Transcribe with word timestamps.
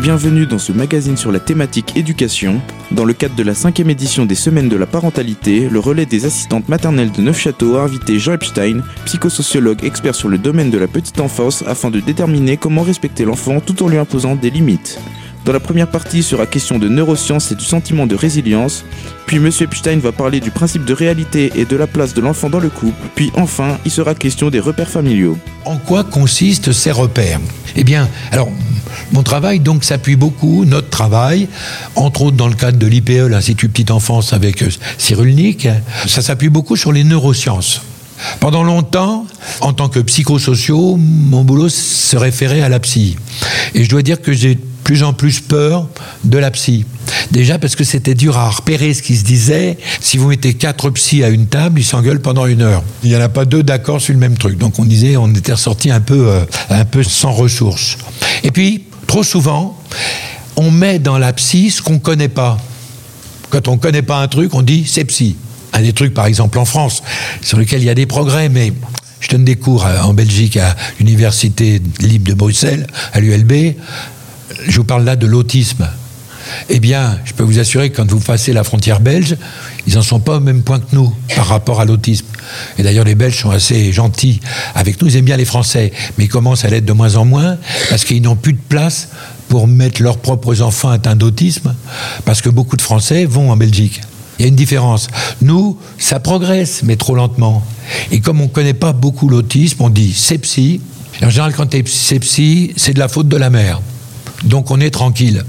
bienvenue 0.00 0.46
dans 0.46 0.58
ce 0.58 0.72
magazine 0.72 1.18
sur 1.18 1.30
la 1.30 1.40
thématique 1.40 1.94
éducation. 1.94 2.62
Dans 2.90 3.04
le 3.04 3.12
cadre 3.12 3.34
de 3.34 3.42
la 3.42 3.54
cinquième 3.54 3.90
édition 3.90 4.24
des 4.24 4.34
Semaines 4.34 4.70
de 4.70 4.76
la 4.76 4.86
parentalité, 4.86 5.68
le 5.68 5.78
relais 5.78 6.06
des 6.06 6.24
assistantes 6.24 6.70
maternelles 6.70 7.12
de 7.12 7.20
Neufchâteau 7.20 7.76
a 7.76 7.82
invité 7.82 8.18
Jean 8.18 8.32
Epstein, 8.32 8.80
psychosociologue 9.04 9.84
expert 9.84 10.14
sur 10.14 10.30
le 10.30 10.38
domaine 10.38 10.70
de 10.70 10.78
la 10.78 10.88
petite 10.88 11.20
enfance, 11.20 11.62
afin 11.66 11.90
de 11.90 12.00
déterminer 12.00 12.56
comment 12.56 12.80
respecter 12.80 13.26
l'enfant 13.26 13.60
tout 13.60 13.82
en 13.82 13.88
lui 13.88 13.98
imposant 13.98 14.36
des 14.36 14.48
limites. 14.48 14.98
Dans 15.44 15.52
la 15.52 15.60
première 15.60 15.90
partie, 15.90 16.18
il 16.18 16.24
sera 16.24 16.46
question 16.46 16.78
de 16.78 16.88
neurosciences 16.88 17.50
et 17.50 17.54
du 17.54 17.64
sentiment 17.64 18.06
de 18.06 18.14
résilience. 18.14 18.84
Puis 19.26 19.38
M. 19.38 19.50
Epstein 19.60 19.98
va 19.98 20.12
parler 20.12 20.38
du 20.38 20.50
principe 20.50 20.84
de 20.84 20.92
réalité 20.92 21.50
et 21.54 21.64
de 21.64 21.76
la 21.76 21.86
place 21.86 22.12
de 22.12 22.20
l'enfant 22.20 22.50
dans 22.50 22.60
le 22.60 22.68
couple. 22.68 23.08
Puis 23.14 23.32
enfin, 23.36 23.78
il 23.86 23.90
sera 23.90 24.14
question 24.14 24.50
des 24.50 24.60
repères 24.60 24.90
familiaux. 24.90 25.38
En 25.64 25.78
quoi 25.78 26.04
consistent 26.04 26.72
ces 26.72 26.90
repères? 26.90 27.40
Eh 27.74 27.84
bien, 27.84 28.08
alors, 28.32 28.50
mon 29.12 29.22
travail 29.22 29.60
donc 29.60 29.84
s'appuie 29.84 30.16
beaucoup, 30.16 30.64
notre 30.66 30.90
travail, 30.90 31.48
entre 31.96 32.22
autres 32.22 32.36
dans 32.36 32.48
le 32.48 32.54
cadre 32.54 32.78
de 32.78 32.86
l'IPE, 32.86 33.28
l'Institut 33.30 33.68
Petite 33.68 33.90
Enfance 33.90 34.34
avec 34.34 34.62
euh, 34.62 34.68
Cyrulnik, 34.98 35.68
ça 36.06 36.20
s'appuie 36.20 36.50
beaucoup 36.50 36.76
sur 36.76 36.92
les 36.92 37.04
neurosciences. 37.04 37.82
Pendant 38.40 38.62
longtemps, 38.62 39.26
en 39.62 39.72
tant 39.72 39.88
que 39.88 40.00
psychosociaux, 40.00 40.96
mon 40.98 41.44
boulot 41.44 41.70
se 41.70 42.16
référait 42.16 42.60
à 42.60 42.68
la 42.68 42.78
psy. 42.78 43.16
Et 43.74 43.84
je 43.84 43.88
dois 43.88 44.02
dire 44.02 44.20
que 44.20 44.32
j'ai 44.32 44.58
plus 44.90 45.04
en 45.04 45.12
plus 45.12 45.38
peur 45.38 45.86
de 46.24 46.36
la 46.36 46.50
psy. 46.50 46.84
Déjà 47.30 47.60
parce 47.60 47.76
que 47.76 47.84
c'était 47.84 48.16
dur 48.16 48.36
à 48.36 48.50
repérer 48.50 48.92
ce 48.92 49.02
qui 49.02 49.16
se 49.16 49.22
disait. 49.22 49.78
Si 50.00 50.16
vous 50.16 50.26
mettez 50.26 50.54
quatre 50.54 50.90
psys 50.90 51.22
à 51.22 51.28
une 51.28 51.46
table, 51.46 51.78
ils 51.78 51.84
s'engueulent 51.84 52.20
pendant 52.20 52.44
une 52.44 52.60
heure. 52.60 52.82
Il 53.04 53.10
n'y 53.10 53.14
en 53.14 53.20
a 53.20 53.28
pas 53.28 53.44
deux 53.44 53.62
d'accord 53.62 54.00
sur 54.00 54.14
le 54.14 54.18
même 54.18 54.36
truc. 54.36 54.58
Donc 54.58 54.80
on 54.80 54.84
disait, 54.84 55.16
on 55.16 55.32
était 55.32 55.52
ressorti 55.52 55.92
un 55.92 56.00
peu, 56.00 56.26
euh, 56.26 56.44
un 56.70 56.84
peu 56.84 57.04
sans 57.04 57.30
ressources. 57.30 57.98
Et 58.42 58.50
puis, 58.50 58.82
trop 59.06 59.22
souvent, 59.22 59.80
on 60.56 60.72
met 60.72 60.98
dans 60.98 61.18
la 61.18 61.32
psy 61.34 61.70
ce 61.70 61.82
qu'on 61.82 61.94
ne 61.94 61.98
connaît 61.98 62.26
pas. 62.26 62.58
Quand 63.50 63.68
on 63.68 63.76
ne 63.76 63.80
connaît 63.80 64.02
pas 64.02 64.20
un 64.20 64.26
truc, 64.26 64.54
on 64.54 64.62
dit 64.62 64.86
c'est 64.88 65.04
psy. 65.04 65.36
Un 65.72 65.82
des 65.82 65.92
trucs, 65.92 66.14
par 66.14 66.26
exemple, 66.26 66.58
en 66.58 66.64
France, 66.64 67.04
sur 67.42 67.58
lequel 67.58 67.80
il 67.80 67.86
y 67.86 67.90
a 67.90 67.94
des 67.94 68.06
progrès, 68.06 68.48
mais 68.48 68.72
je 69.20 69.28
donne 69.28 69.44
des 69.44 69.54
cours 69.54 69.86
en 70.02 70.14
Belgique 70.14 70.56
à 70.56 70.74
l'Université 70.98 71.80
libre 72.00 72.28
de 72.28 72.34
Bruxelles, 72.34 72.88
à 73.12 73.20
l'ULB 73.20 73.76
je 74.66 74.76
vous 74.76 74.84
parle 74.84 75.04
là 75.04 75.16
de 75.16 75.26
l'autisme. 75.26 75.88
Eh 76.68 76.80
bien, 76.80 77.18
je 77.24 77.32
peux 77.32 77.42
vous 77.42 77.58
assurer 77.58 77.90
que 77.90 77.96
quand 77.96 78.10
vous 78.10 78.20
passez 78.20 78.52
la 78.52 78.64
frontière 78.64 79.00
belge, 79.00 79.36
ils 79.86 79.94
n'en 79.94 80.02
sont 80.02 80.20
pas 80.20 80.36
au 80.36 80.40
même 80.40 80.62
point 80.62 80.80
que 80.80 80.94
nous 80.94 81.14
par 81.36 81.46
rapport 81.46 81.80
à 81.80 81.84
l'autisme. 81.84 82.26
Et 82.78 82.82
d'ailleurs, 82.82 83.04
les 83.04 83.14
Belges 83.14 83.40
sont 83.40 83.50
assez 83.50 83.92
gentils 83.92 84.40
avec 84.74 85.00
nous, 85.00 85.08
ils 85.08 85.16
aiment 85.16 85.24
bien 85.24 85.36
les 85.36 85.44
Français, 85.44 85.92
mais 86.16 86.24
ils 86.24 86.28
commencent 86.28 86.64
à 86.64 86.68
l'être 86.68 86.84
de 86.84 86.92
moins 86.92 87.16
en 87.16 87.24
moins 87.24 87.56
parce 87.88 88.04
qu'ils 88.04 88.22
n'ont 88.22 88.36
plus 88.36 88.54
de 88.54 88.60
place 88.68 89.08
pour 89.48 89.66
mettre 89.66 90.02
leurs 90.02 90.18
propres 90.18 90.62
enfants 90.62 90.90
atteints 90.90 91.16
d'autisme, 91.16 91.74
parce 92.24 92.40
que 92.40 92.48
beaucoup 92.48 92.76
de 92.76 92.82
Français 92.82 93.24
vont 93.24 93.50
en 93.50 93.56
Belgique. 93.56 94.00
Il 94.38 94.42
y 94.42 94.44
a 94.44 94.48
une 94.48 94.56
différence. 94.56 95.08
Nous, 95.42 95.76
ça 95.98 96.20
progresse, 96.20 96.82
mais 96.84 96.96
trop 96.96 97.14
lentement. 97.14 97.62
Et 98.12 98.20
comme 98.20 98.40
on 98.40 98.44
ne 98.44 98.48
connaît 98.48 98.74
pas 98.74 98.92
beaucoup 98.92 99.28
l'autisme, 99.28 99.82
on 99.82 99.90
dit 99.90 100.16
psy. 100.40 100.80
en 101.22 101.28
général, 101.28 101.52
quand 101.54 101.74
c'est 101.86 102.20
psy, 102.20 102.72
c'est 102.76 102.94
de 102.94 103.00
la 103.00 103.08
faute 103.08 103.28
de 103.28 103.36
la 103.36 103.50
mère. 103.50 103.82
Donc 104.44 104.70
on 104.70 104.80
est 104.80 104.90
tranquille. 104.90 105.44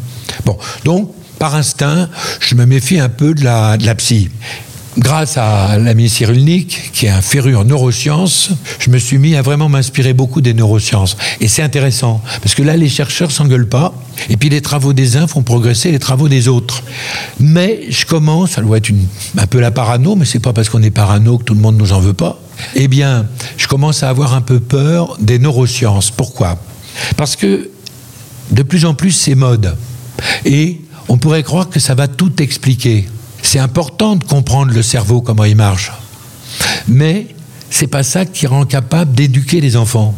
Bon, 0.45 0.57
donc 0.83 1.11
par 1.41 1.55
instinct, 1.55 2.07
je 2.39 2.53
me 2.53 2.67
méfie 2.67 2.99
un 2.99 3.09
peu 3.09 3.33
de 3.33 3.43
la, 3.43 3.95
psy. 3.95 4.29
Grâce 4.99 5.37
à 5.37 5.79
l'ami 5.79 6.07
Cyrulnik, 6.07 6.91
qui 6.93 7.07
est 7.07 7.09
un 7.09 7.23
féru 7.23 7.55
en 7.55 7.63
neurosciences, 7.63 8.51
je 8.77 8.91
me 8.91 8.99
suis 8.99 9.17
mis 9.17 9.35
à 9.35 9.41
vraiment 9.41 9.67
m'inspirer 9.67 10.13
beaucoup 10.13 10.41
des 10.41 10.53
neurosciences. 10.53 11.17
Et 11.39 11.47
c'est 11.47 11.63
intéressant, 11.63 12.21
parce 12.43 12.53
que 12.53 12.61
là, 12.61 12.77
les 12.77 12.89
chercheurs 12.89 13.31
s'engueulent 13.31 13.67
pas, 13.67 13.91
et 14.29 14.37
puis 14.37 14.49
les 14.49 14.61
travaux 14.61 14.93
des 14.93 15.17
uns 15.17 15.25
font 15.25 15.41
progresser 15.41 15.91
les 15.91 15.97
travaux 15.97 16.29
des 16.29 16.47
autres. 16.47 16.83
Mais 17.39 17.85
je 17.89 18.05
commence, 18.05 18.51
ça 18.51 18.61
doit 18.61 18.77
être 18.77 18.91
un 19.35 19.47
peu 19.47 19.59
la 19.59 19.71
parano, 19.71 20.15
mais 20.15 20.25
c'est 20.25 20.37
pas 20.37 20.53
parce 20.53 20.69
qu'on 20.69 20.83
est 20.83 20.91
parano 20.91 21.39
que 21.39 21.45
tout 21.45 21.55
le 21.55 21.61
monde 21.61 21.77
nous 21.77 21.91
en 21.91 22.01
veut 22.01 22.13
pas. 22.13 22.39
Eh 22.75 22.87
bien, 22.87 23.25
je 23.57 23.67
commence 23.67 24.03
à 24.03 24.09
avoir 24.09 24.35
un 24.35 24.41
peu 24.41 24.59
peur 24.59 25.17
des 25.19 25.39
neurosciences. 25.39 26.11
Pourquoi? 26.11 26.59
Parce 27.17 27.35
que 27.35 27.71
de 28.51 28.63
plus 28.63 28.85
en 28.85 28.93
plus 28.93 29.11
c'est 29.11 29.35
mode. 29.35 29.75
Et 30.45 30.81
on 31.07 31.17
pourrait 31.17 31.43
croire 31.43 31.69
que 31.69 31.79
ça 31.79 31.95
va 31.95 32.07
tout 32.07 32.41
expliquer. 32.41 33.07
C'est 33.41 33.59
important 33.59 34.15
de 34.15 34.23
comprendre 34.23 34.71
le 34.73 34.83
cerveau, 34.83 35.21
comment 35.21 35.43
il 35.43 35.55
marche. 35.55 35.91
Mais 36.87 37.27
c'est 37.69 37.87
pas 37.87 38.03
ça 38.03 38.25
qui 38.25 38.47
rend 38.47 38.65
capable 38.65 39.13
d'éduquer 39.13 39.61
les 39.61 39.75
enfants. 39.77 40.13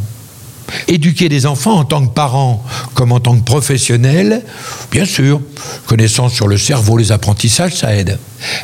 Éduquer 0.87 1.29
des 1.29 1.45
enfants 1.45 1.77
en 1.77 1.83
tant 1.83 2.05
que 2.05 2.13
parents 2.13 2.63
comme 2.93 3.11
en 3.11 3.19
tant 3.19 3.37
que 3.37 3.43
professionnels, 3.43 4.43
bien 4.91 5.05
sûr, 5.05 5.41
connaissance 5.85 6.33
sur 6.33 6.47
le 6.47 6.57
cerveau, 6.57 6.97
les 6.97 7.11
apprentissages, 7.11 7.75
ça 7.75 7.95
aide. 7.95 8.17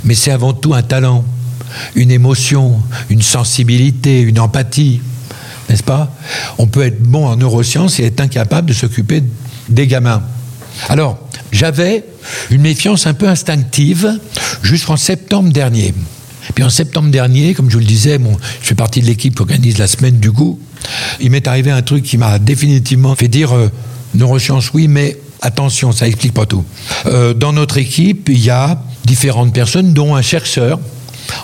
Mais 0.04 0.16
c'est 0.16 0.32
avant 0.32 0.54
tout 0.54 0.74
un 0.74 0.82
talent, 0.82 1.24
une 1.96 2.12
émotion, 2.12 2.82
une 3.10 3.22
sensibilité, 3.22 4.22
une 4.22 4.40
empathie, 4.40 5.02
n'est-ce 5.70 5.84
pas? 5.84 6.12
On 6.58 6.68
peut 6.68 6.84
être 6.84 7.02
bon 7.02 7.28
en 7.28 7.36
neurosciences 7.36 8.00
et 8.00 8.06
être 8.06 8.22
incapable 8.22 8.70
de 8.70 8.74
s'occuper 8.74 9.24
des 9.70 9.88
gamins. 9.88 10.24
Alors, 10.88 11.20
j'avais 11.52 12.04
une 12.52 12.62
méfiance 12.62 13.08
un 13.08 13.14
peu 13.14 13.28
instinctive 13.28 14.20
jusqu'en 14.62 14.98
septembre 14.98 15.52
dernier. 15.52 15.94
Puis 16.56 16.64
en 16.64 16.70
septembre 16.70 17.10
dernier, 17.10 17.54
comme 17.54 17.70
je 17.70 17.74
vous 17.74 17.80
le 17.80 17.86
disais, 17.86 18.18
bon, 18.18 18.38
je 18.62 18.68
fais 18.68 18.76
partie 18.76 19.02
de 19.02 19.06
l'équipe 19.06 19.36
qui 19.36 19.42
organise 19.42 19.78
la 19.78 19.88
semaine 19.88 20.20
du 20.20 20.32
goût. 20.32 20.60
Il 21.20 21.32
m'est 21.32 21.48
arrivé 21.48 21.72
un 21.72 21.82
truc 21.82 22.04
qui 22.04 22.18
m'a 22.18 22.40
définitivement 22.40 23.16
fait 23.16 23.28
dire 23.28 23.54
neurosciences 24.16 24.74
oui, 24.74 24.88
mais 24.88 25.18
attention, 25.42 25.92
ça 25.92 26.08
explique 26.08 26.34
pas 26.34 26.46
tout. 26.46 26.64
Euh, 27.06 27.34
dans 27.34 27.54
notre 27.54 27.78
équipe, 27.78 28.30
il 28.30 28.40
y 28.40 28.50
a 28.50 28.82
différentes 29.06 29.54
personnes, 29.54 29.94
dont 29.94 30.16
un 30.16 30.22
chercheur 30.22 30.80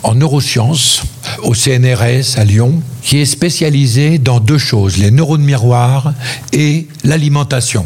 en 0.03 0.15
neurosciences 0.15 1.03
au 1.43 1.53
CNRS 1.53 2.37
à 2.37 2.43
Lyon, 2.43 2.81
qui 3.01 3.17
est 3.17 3.25
spécialisé 3.25 4.17
dans 4.17 4.39
deux 4.39 4.57
choses, 4.57 4.97
les 4.97 5.11
neurones 5.11 5.43
miroirs 5.43 6.13
et 6.53 6.87
l'alimentation. 7.03 7.85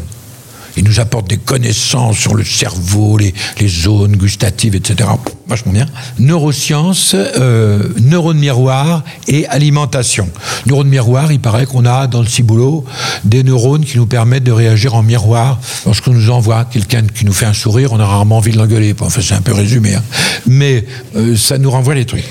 Il 0.80 0.86
nous 0.86 0.98
apporte 0.98 1.28
des 1.28 1.36
connaissances 1.36 2.16
sur 2.16 2.34
le 2.34 2.42
cerveau, 2.42 3.18
les, 3.18 3.34
zones 3.68 4.16
gustatives, 4.16 4.74
etc. 4.74 5.10
Vachement 5.46 5.72
bien. 5.72 5.84
Neurosciences, 6.18 7.14
euh, 7.14 7.82
neurones 8.00 8.38
miroirs 8.38 9.04
et 9.28 9.46
alimentation. 9.48 10.30
Neurones 10.64 10.88
miroirs, 10.88 11.32
il 11.32 11.40
paraît 11.40 11.66
qu'on 11.66 11.84
a 11.84 12.06
dans 12.06 12.22
le 12.22 12.26
ciboulot 12.26 12.86
des 13.24 13.42
neurones 13.42 13.84
qui 13.84 13.98
nous 13.98 14.06
permettent 14.06 14.44
de 14.44 14.52
réagir 14.52 14.94
en 14.94 15.02
miroir. 15.02 15.60
Lorsqu'on 15.84 16.14
nous 16.14 16.30
envoie 16.30 16.64
quelqu'un 16.64 17.02
qui 17.02 17.26
nous 17.26 17.34
fait 17.34 17.44
un 17.44 17.52
sourire, 17.52 17.92
on 17.92 18.00
a 18.00 18.06
rarement 18.06 18.38
envie 18.38 18.52
de 18.52 18.56
l'engueuler. 18.56 18.94
Enfin, 18.98 19.20
c'est 19.20 19.34
un 19.34 19.42
peu 19.42 19.52
résumé. 19.52 19.96
Hein. 19.96 20.02
Mais 20.46 20.86
euh, 21.14 21.36
ça 21.36 21.58
nous 21.58 21.70
renvoie 21.70 21.94
les 21.94 22.06
trucs. 22.06 22.24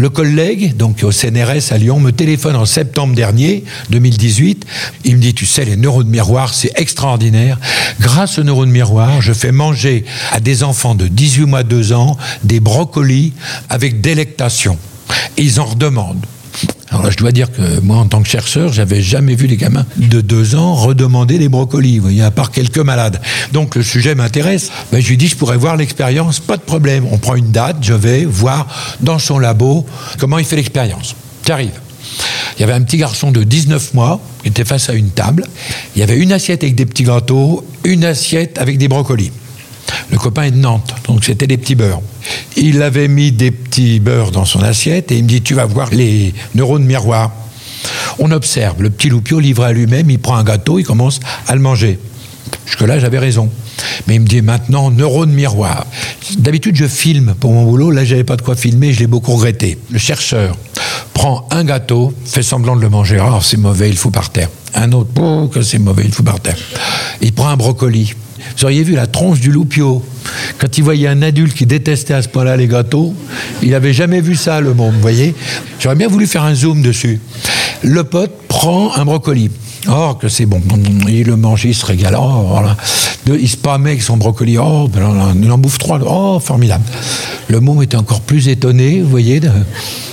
Le 0.00 0.08
collègue, 0.08 0.78
donc 0.78 1.00
au 1.02 1.12
CNRS 1.12 1.72
à 1.72 1.76
Lyon, 1.76 2.00
me 2.00 2.10
téléphone 2.10 2.56
en 2.56 2.64
septembre 2.64 3.14
dernier, 3.14 3.64
2018. 3.90 4.64
Il 5.04 5.16
me 5.16 5.20
dit, 5.20 5.34
tu 5.34 5.44
sais, 5.44 5.66
les 5.66 5.76
neurones 5.76 6.08
miroirs, 6.08 6.54
c'est 6.54 6.72
extraordinaire. 6.76 7.58
Grâce 8.00 8.38
aux 8.38 8.42
neurones 8.42 8.70
miroirs, 8.70 9.20
je 9.20 9.34
fais 9.34 9.52
manger 9.52 10.06
à 10.32 10.40
des 10.40 10.62
enfants 10.62 10.94
de 10.94 11.06
18 11.06 11.44
mois, 11.44 11.64
2 11.64 11.92
ans, 11.92 12.16
des 12.44 12.60
brocolis 12.60 13.34
avec 13.68 14.00
délectation. 14.00 14.78
Ils 15.36 15.60
en 15.60 15.66
redemandent. 15.66 16.24
Alors 16.90 17.04
là, 17.04 17.10
je 17.10 17.16
dois 17.16 17.30
dire 17.30 17.52
que 17.52 17.80
moi, 17.80 17.98
en 17.98 18.06
tant 18.06 18.20
que 18.20 18.28
chercheur, 18.28 18.72
j'avais 18.72 19.00
jamais 19.00 19.36
vu 19.36 19.46
les 19.46 19.56
gamins 19.56 19.86
de 19.96 20.20
deux 20.20 20.56
ans 20.56 20.74
redemander 20.74 21.38
des 21.38 21.48
brocolis, 21.48 21.98
vous 21.98 22.02
voyez, 22.02 22.22
à 22.22 22.32
part 22.32 22.50
quelques 22.50 22.78
malades. 22.78 23.20
Donc 23.52 23.76
le 23.76 23.82
sujet 23.82 24.16
m'intéresse. 24.16 24.70
Ben, 24.90 25.00
je 25.00 25.08
lui 25.08 25.16
dis, 25.16 25.28
je 25.28 25.36
pourrais 25.36 25.56
voir 25.56 25.76
l'expérience, 25.76 26.40
pas 26.40 26.56
de 26.56 26.62
problème. 26.62 27.06
On 27.12 27.18
prend 27.18 27.36
une 27.36 27.52
date, 27.52 27.76
je 27.82 27.94
vais 27.94 28.24
voir 28.24 28.66
dans 29.00 29.20
son 29.20 29.38
labo 29.38 29.86
comment 30.18 30.38
il 30.38 30.44
fait 30.44 30.56
l'expérience. 30.56 31.14
J'arrive. 31.46 31.72
Il 32.56 32.60
y 32.60 32.64
avait 32.64 32.72
un 32.72 32.82
petit 32.82 32.96
garçon 32.96 33.30
de 33.30 33.44
19 33.44 33.94
mois 33.94 34.20
qui 34.42 34.48
était 34.48 34.64
face 34.64 34.90
à 34.90 34.94
une 34.94 35.10
table. 35.10 35.46
Il 35.94 36.00
y 36.00 36.02
avait 36.02 36.18
une 36.18 36.32
assiette 36.32 36.62
avec 36.64 36.74
des 36.74 36.86
petits 36.86 37.04
gâteaux, 37.04 37.64
une 37.84 38.04
assiette 38.04 38.58
avec 38.58 38.78
des 38.78 38.88
brocolis. 38.88 39.30
Le 40.10 40.18
copain 40.18 40.42
est 40.42 40.50
de 40.50 40.56
Nantes, 40.56 40.94
donc 41.06 41.24
c'était 41.24 41.46
des 41.46 41.56
petits 41.56 41.74
beurres. 41.74 42.02
Il 42.56 42.82
avait 42.82 43.08
mis 43.08 43.32
des 43.32 43.50
petits 43.50 44.00
beurres 44.00 44.30
dans 44.30 44.44
son 44.44 44.62
assiette 44.62 45.12
et 45.12 45.18
il 45.18 45.24
me 45.24 45.28
dit 45.28 45.42
Tu 45.42 45.54
vas 45.54 45.66
voir 45.66 45.90
les 45.90 46.34
neurones 46.54 46.84
miroirs. 46.84 47.32
On 48.18 48.30
observe, 48.30 48.82
le 48.82 48.90
petit 48.90 49.08
loupio 49.08 49.40
livré 49.40 49.66
à 49.66 49.72
lui-même, 49.72 50.10
il 50.10 50.18
prend 50.18 50.36
un 50.36 50.44
gâteau, 50.44 50.78
il 50.78 50.84
commence 50.84 51.20
à 51.46 51.54
le 51.54 51.60
manger. 51.60 51.98
Jusque-là, 52.66 52.98
j'avais 52.98 53.18
raison. 53.18 53.50
Mais 54.06 54.16
il 54.16 54.20
me 54.20 54.26
dit 54.26 54.42
maintenant, 54.42 54.90
neurones 54.90 55.32
miroirs. 55.32 55.86
D'habitude, 56.38 56.76
je 56.76 56.86
filme 56.86 57.34
pour 57.38 57.52
mon 57.52 57.64
boulot. 57.64 57.90
Là, 57.90 58.04
j'avais 58.04 58.24
pas 58.24 58.36
de 58.36 58.42
quoi 58.42 58.56
filmer, 58.56 58.92
je 58.92 59.00
l'ai 59.00 59.06
beaucoup 59.06 59.32
regretté. 59.32 59.78
Le 59.90 59.98
chercheur 59.98 60.56
prend 61.14 61.46
un 61.50 61.64
gâteau, 61.64 62.12
fait 62.24 62.42
semblant 62.42 62.76
de 62.76 62.80
le 62.80 62.88
manger. 62.88 63.18
Ah, 63.20 63.38
c'est 63.42 63.56
mauvais, 63.56 63.88
il 63.88 63.96
faut 63.96 64.10
par 64.10 64.30
terre. 64.30 64.48
Un 64.74 64.92
autre, 64.92 65.10
oh, 65.20 65.48
que 65.48 65.62
c'est 65.62 65.78
mauvais, 65.78 66.04
il 66.04 66.12
faut 66.12 66.22
par 66.22 66.40
terre. 66.40 66.56
Il 67.20 67.32
prend 67.32 67.48
un 67.48 67.56
brocoli. 67.56 68.14
Vous 68.56 68.64
auriez 68.64 68.82
vu 68.82 68.94
la 68.94 69.06
tronche 69.06 69.40
du 69.40 69.50
loupio. 69.50 70.04
Quand 70.58 70.78
il 70.78 70.84
voyait 70.84 71.08
un 71.08 71.22
adulte 71.22 71.54
qui 71.54 71.66
détestait 71.66 72.14
à 72.14 72.22
ce 72.22 72.28
point-là 72.28 72.56
les 72.56 72.66
gâteaux, 72.66 73.14
il 73.62 73.70
n'avait 73.70 73.92
jamais 73.92 74.20
vu 74.20 74.36
ça, 74.36 74.60
le 74.60 74.74
monde, 74.74 74.94
vous 74.94 75.00
voyez 75.00 75.34
J'aurais 75.78 75.96
bien 75.96 76.08
voulu 76.08 76.26
faire 76.26 76.44
un 76.44 76.54
zoom 76.54 76.82
dessus. 76.82 77.20
Le 77.82 78.04
pote 78.04 78.32
prend 78.48 78.94
un 78.96 79.04
brocoli. 79.04 79.50
Oh, 79.88 80.14
que 80.20 80.28
c'est 80.28 80.46
bon. 80.46 80.60
Il 81.08 81.26
le 81.26 81.36
mange, 81.36 81.64
il 81.64 81.74
se 81.74 81.86
régale. 81.86 82.16
Oh, 82.18 82.44
voilà. 82.48 82.76
il 83.26 83.48
se 83.48 83.56
pammait 83.56 83.90
avec 83.90 84.02
son 84.02 84.18
brocoli. 84.18 84.58
Oh, 84.58 84.88
ben, 84.88 85.34
il 85.42 85.50
en 85.50 85.58
bouffe 85.58 85.78
trois. 85.78 85.98
Oh, 86.06 86.38
formidable. 86.38 86.84
Le 87.48 87.60
môme 87.60 87.82
était 87.82 87.96
encore 87.96 88.20
plus 88.20 88.48
étonné, 88.48 89.00
vous 89.00 89.08
voyez, 89.08 89.40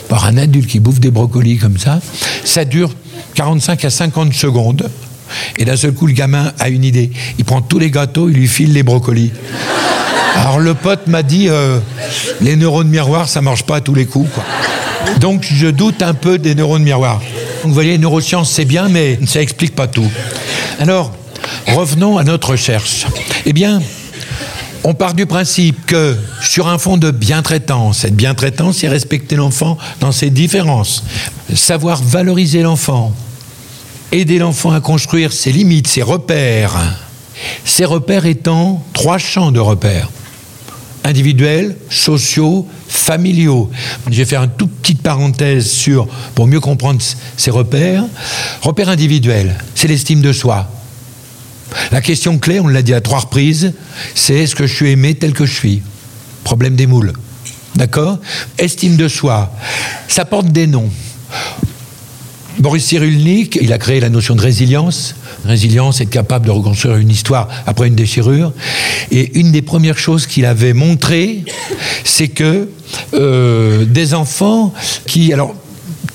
par 0.07 0.25
un 0.25 0.37
adulte 0.37 0.67
qui 0.67 0.79
bouffe 0.79 0.99
des 0.99 1.11
brocolis 1.11 1.57
comme 1.57 1.77
ça. 1.77 1.99
Ça 2.45 2.63
dure 2.63 2.91
45 3.35 3.83
à 3.85 3.89
50 3.89 4.33
secondes. 4.33 4.89
Et 5.57 5.65
d'un 5.65 5.75
seul 5.75 5.93
coup, 5.93 6.07
le 6.07 6.13
gamin 6.13 6.53
a 6.59 6.69
une 6.69 6.83
idée. 6.83 7.11
Il 7.37 7.45
prend 7.45 7.61
tous 7.61 7.79
les 7.79 7.91
gâteaux, 7.91 8.29
il 8.29 8.35
lui 8.35 8.47
file 8.47 8.73
les 8.73 8.83
brocolis. 8.83 9.31
Alors 10.35 10.59
le 10.59 10.73
pote 10.73 11.07
m'a 11.07 11.23
dit, 11.23 11.49
euh, 11.49 11.79
les 12.41 12.55
neurones 12.55 12.89
miroirs, 12.89 13.27
ça 13.27 13.41
marche 13.41 13.63
pas 13.63 13.77
à 13.77 13.81
tous 13.81 13.95
les 13.95 14.05
coups. 14.05 14.29
Donc 15.19 15.47
je 15.49 15.67
doute 15.67 16.01
un 16.01 16.13
peu 16.13 16.37
des 16.37 16.53
neurones 16.53 16.83
miroirs. 16.83 17.19
Donc 17.19 17.69
vous 17.69 17.73
voyez, 17.73 17.97
neurosciences, 17.97 18.51
c'est 18.51 18.65
bien, 18.65 18.87
mais 18.87 19.19
ça 19.25 19.41
explique 19.41 19.75
pas 19.75 19.87
tout. 19.87 20.09
Alors, 20.79 21.11
revenons 21.67 22.17
à 22.17 22.23
notre 22.23 22.51
recherche. 22.51 23.05
Eh 23.45 23.53
bien, 23.53 23.81
on 24.83 24.93
part 24.93 25.13
du 25.13 25.25
principe 25.25 25.85
que 25.85 26.15
sur 26.41 26.67
un 26.67 26.77
fond 26.77 26.97
de 26.97 27.11
bien-traitance, 27.11 27.99
cette 27.99 28.15
bien-traitance, 28.15 28.77
c'est 28.77 28.87
respecter 28.87 29.35
l'enfant 29.35 29.77
dans 29.99 30.11
ses 30.11 30.29
différences, 30.29 31.03
savoir 31.53 32.01
valoriser 32.01 32.61
l'enfant, 32.61 33.11
aider 34.11 34.39
l'enfant 34.39 34.71
à 34.71 34.81
construire 34.81 35.33
ses 35.33 35.51
limites, 35.51 35.87
ses 35.87 36.01
repères. 36.01 36.77
Ces 37.65 37.85
repères 37.85 38.25
étant 38.25 38.83
trois 38.93 39.17
champs 39.17 39.51
de 39.51 39.59
repères 39.59 40.09
individuels, 41.07 41.77
sociaux, 41.89 42.67
familiaux. 42.89 43.71
Je 44.11 44.17
vais 44.17 44.25
faire 44.25 44.43
une 44.43 44.51
toute 44.51 44.71
petite 44.71 45.01
parenthèse 45.01 45.65
sur, 45.65 46.05
pour 46.35 46.47
mieux 46.47 46.59
comprendre 46.59 47.01
ces 47.37 47.49
repères. 47.49 48.03
Repères 48.61 48.89
individuels, 48.89 49.57
c'est 49.73 49.87
l'estime 49.87 50.21
de 50.21 50.33
soi. 50.33 50.69
La 51.91 52.01
question 52.01 52.37
clé, 52.37 52.59
on 52.59 52.67
l'a 52.67 52.81
dit 52.81 52.93
à 52.93 52.99
trois 52.99 53.19
reprises, 53.19 53.73
c'est 54.15 54.35
est-ce 54.35 54.55
que 54.55 54.67
je 54.67 54.75
suis 54.75 54.89
aimé 54.91 55.15
tel 55.15 55.33
que 55.33 55.45
je 55.45 55.53
suis? 55.53 55.81
Problème 56.43 56.75
des 56.75 56.87
moules. 56.87 57.13
D'accord? 57.75 58.19
Estime 58.57 58.97
de 58.97 59.07
soi. 59.07 59.53
Ça 60.09 60.25
porte 60.25 60.47
des 60.47 60.67
noms. 60.67 60.89
Boris 62.59 62.85
Cyrulnik, 62.85 63.59
il 63.61 63.71
a 63.71 63.77
créé 63.77 63.99
la 63.99 64.09
notion 64.09 64.35
de 64.35 64.41
résilience. 64.41 65.15
Résilience, 65.45 66.01
être 66.01 66.09
capable 66.09 66.47
de 66.47 66.51
reconstruire 66.51 66.95
une 66.97 67.11
histoire 67.11 67.47
après 67.67 67.87
une 67.87 67.95
déchirure. 67.95 68.51
Et 69.11 69.39
une 69.39 69.51
des 69.51 69.61
premières 69.61 69.99
choses 69.99 70.25
qu'il 70.25 70.45
avait 70.45 70.73
montré, 70.73 71.43
c'est 72.03 72.29
que 72.29 72.67
euh, 73.13 73.85
des 73.85 74.15
enfants 74.15 74.73
qui, 75.05 75.33
alors, 75.33 75.53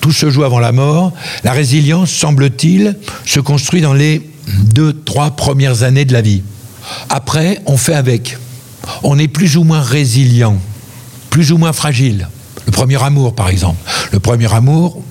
tout 0.01 0.11
se 0.11 0.31
joue 0.31 0.43
avant 0.43 0.59
la 0.59 0.73
mort. 0.73 1.13
La 1.45 1.53
résilience, 1.53 2.11
semble-t-il, 2.11 2.97
se 3.25 3.39
construit 3.39 3.81
dans 3.81 3.95
les 3.95 4.29
deux, 4.65 4.93
trois 5.05 5.31
premières 5.31 5.85
années 5.85 6.05
de 6.05 6.13
la 6.13 6.23
vie. 6.23 6.43
Après, 7.09 7.61
on 7.67 7.77
fait 7.77 7.95
avec. 7.95 8.37
On 9.05 9.17
est 9.17 9.29
plus 9.29 9.57
ou 9.57 9.63
moins 9.63 9.81
résilient, 9.81 10.59
plus 11.31 11.53
ou 11.53 11.59
moins 11.59 11.73
fragile. 11.73 12.29
Le 12.67 12.73
premier 12.73 13.01
amour, 13.01 13.33
par 13.35 13.49
exemple. 13.49 13.79
Le 14.11 14.19
premier 14.19 14.53
amour 14.53 15.03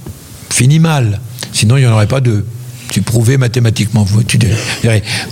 finit 0.51 0.79
mal. 0.79 1.19
Sinon, 1.53 1.77
il 1.77 1.81
n'y 1.81 1.87
en 1.87 1.93
aurait 1.93 2.07
pas 2.07 2.21
deux. 2.21 2.45
Tu 2.91 3.01
prouvais 3.01 3.37
mathématiquement. 3.37 4.03
Vous, 4.03 4.23
tu. 4.23 4.37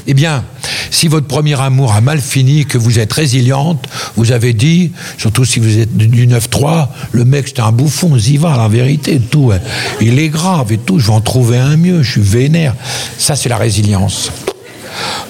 Eh 0.08 0.14
bien, 0.14 0.46
si 0.92 1.08
votre 1.08 1.28
premier 1.28 1.60
amour 1.60 1.94
a 1.94 2.02
mal 2.02 2.20
fini, 2.20 2.66
que 2.66 2.78
vous 2.78 3.00
êtes 3.00 3.12
résiliente, 3.12 3.86
vous 4.16 4.32
avez 4.32 4.54
dit, 4.54 4.92
surtout 5.18 5.46
si 5.46 5.60
vous 5.60 5.78
êtes 5.78 5.96
du 5.96 6.28
9-3, 6.28 6.88
le 7.12 7.26
mec 7.26 7.48
c'est 7.50 7.60
un 7.60 7.72
bouffon, 7.72 8.16
y 8.16 8.38
va, 8.38 8.56
la 8.58 8.68
vérité, 8.70 9.20
tout. 9.20 9.52
Hein. 9.54 9.60
Il 10.00 10.20
est 10.20 10.30
grave 10.30 10.72
et 10.72 10.78
tout, 10.78 11.00
je 11.00 11.08
vais 11.08 11.14
en 11.14 11.22
trouver 11.22 11.58
un 11.58 11.76
mieux, 11.76 12.02
je 12.02 12.12
suis 12.12 12.22
vénère. 12.22 12.76
Ça, 13.18 13.36
c'est 13.36 13.50
la 13.50 13.58
résilience. 13.58 14.32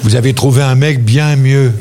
Vous 0.04 0.16
avez 0.16 0.34
trouvé 0.34 0.62
un 0.62 0.76
mec 0.76 1.04
bien 1.04 1.36
mieux. 1.36 1.74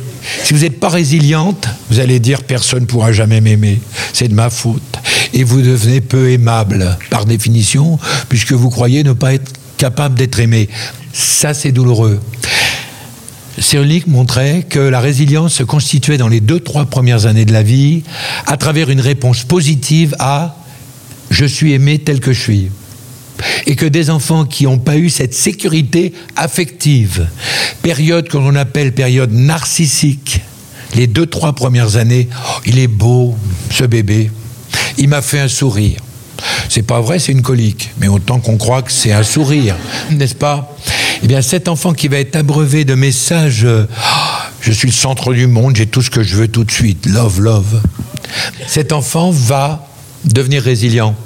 Si 0.44 0.52
vous 0.52 0.60
n'êtes 0.60 0.80
pas 0.80 0.88
résiliente, 0.88 1.68
vous 1.90 2.00
allez 2.00 2.20
dire 2.20 2.42
personne 2.42 2.80
ne 2.80 2.86
pourra 2.86 3.12
jamais 3.12 3.40
m'aimer. 3.40 3.80
C'est 4.12 4.28
de 4.28 4.34
ma 4.34 4.50
faute. 4.50 4.98
Et 5.32 5.44
vous 5.44 5.62
devenez 5.62 6.00
peu 6.00 6.30
aimable, 6.30 6.96
par 7.10 7.26
définition, 7.26 7.98
puisque 8.28 8.52
vous 8.52 8.70
croyez 8.70 9.04
ne 9.04 9.12
pas 9.12 9.34
être 9.34 9.52
capable 9.76 10.14
d'être 10.14 10.40
aimé. 10.40 10.68
Ça, 11.12 11.54
c'est 11.54 11.72
douloureux. 11.72 12.20
Cyrulnik 13.60 14.06
montrait 14.06 14.64
que 14.68 14.78
la 14.78 15.00
résilience 15.00 15.54
se 15.54 15.62
constituait 15.62 16.18
dans 16.18 16.28
les 16.28 16.40
deux, 16.40 16.60
trois 16.60 16.86
premières 16.86 17.26
années 17.26 17.44
de 17.44 17.52
la 17.52 17.62
vie 17.62 18.02
à 18.46 18.56
travers 18.56 18.90
une 18.90 19.00
réponse 19.00 19.44
positive 19.44 20.14
à 20.18 20.56
je 21.30 21.44
suis 21.44 21.72
aimé 21.72 21.98
tel 21.98 22.20
que 22.20 22.32
je 22.32 22.40
suis. 22.40 22.70
Et 23.66 23.76
que 23.76 23.86
des 23.86 24.10
enfants 24.10 24.44
qui 24.44 24.64
n'ont 24.64 24.78
pas 24.78 24.96
eu 24.96 25.10
cette 25.10 25.34
sécurité 25.34 26.12
affective, 26.36 27.28
période 27.82 28.28
que 28.28 28.36
l'on 28.36 28.54
appelle 28.56 28.92
période 28.92 29.32
narcissique, 29.32 30.40
les 30.96 31.06
deux, 31.06 31.26
trois 31.26 31.52
premières 31.52 31.96
années, 31.96 32.28
oh, 32.32 32.60
il 32.66 32.78
est 32.78 32.88
beau, 32.88 33.36
ce 33.70 33.84
bébé, 33.84 34.30
il 34.98 35.08
m'a 35.08 35.22
fait 35.22 35.40
un 35.40 35.48
sourire. 35.48 36.00
C'est 36.68 36.82
pas 36.82 37.00
vrai, 37.00 37.18
c'est 37.18 37.32
une 37.32 37.42
colique. 37.42 37.90
Mais 37.98 38.08
autant 38.08 38.38
qu'on 38.38 38.56
croit 38.56 38.82
que 38.82 38.92
c'est 38.92 39.12
un 39.12 39.22
sourire, 39.22 39.74
n'est-ce 40.10 40.34
pas? 40.34 40.76
Eh 41.22 41.26
bien, 41.26 41.42
cet 41.42 41.68
enfant 41.68 41.92
qui 41.94 42.08
va 42.08 42.18
être 42.18 42.36
abreuvé 42.36 42.84
de 42.84 42.94
messages 42.94 43.64
euh, 43.64 43.86
Je 44.60 44.70
suis 44.70 44.88
le 44.88 44.92
centre 44.92 45.32
du 45.32 45.46
monde, 45.46 45.76
j'ai 45.76 45.86
tout 45.86 46.02
ce 46.02 46.10
que 46.10 46.22
je 46.22 46.36
veux 46.36 46.48
tout 46.48 46.64
de 46.64 46.70
suite, 46.70 47.06
love, 47.06 47.40
love. 47.40 47.80
Cet 48.66 48.92
enfant 48.92 49.30
va 49.30 49.88
devenir 50.24 50.62
résilient 50.62 51.16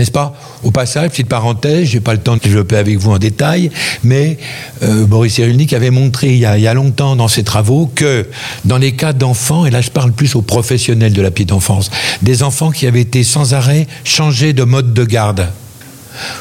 n'est-ce 0.00 0.10
pas 0.10 0.34
Au 0.64 0.70
passage, 0.70 1.10
petite 1.10 1.28
parenthèse, 1.28 1.88
je 1.88 1.94
n'ai 1.94 2.00
pas 2.00 2.14
le 2.14 2.20
temps 2.20 2.34
de 2.34 2.40
développer 2.40 2.76
avec 2.76 2.96
vous 2.98 3.10
en 3.10 3.18
détail, 3.18 3.70
mais 4.02 4.38
euh, 4.82 5.04
Boris 5.04 5.34
Cyrulnik 5.34 5.74
avait 5.74 5.90
montré 5.90 6.28
il 6.28 6.38
y, 6.38 6.46
a, 6.46 6.74
longtemps 6.74 7.16
dans 7.16 7.28
ses 7.28 7.44
travaux 7.44 7.90
que 7.94 8.26
dans 8.64 8.78
les 8.78 8.92
cas 8.92 9.12
d'enfants, 9.12 9.66
et 9.66 9.70
là 9.70 9.82
je 9.82 9.90
parle 9.90 10.12
plus 10.12 10.34
aux 10.36 10.42
professionnels 10.42 11.12
de 11.12 11.20
la 11.20 11.30
petite 11.30 11.52
enfance, 11.52 11.90
des 12.22 12.42
enfants 12.42 12.70
qui 12.70 12.86
avaient 12.86 13.02
été 13.02 13.22
sans 13.22 13.52
arrêt 13.52 13.86
changés 14.04 14.54
de 14.54 14.64
mode 14.64 14.94
de 14.94 15.04
garde 15.04 15.48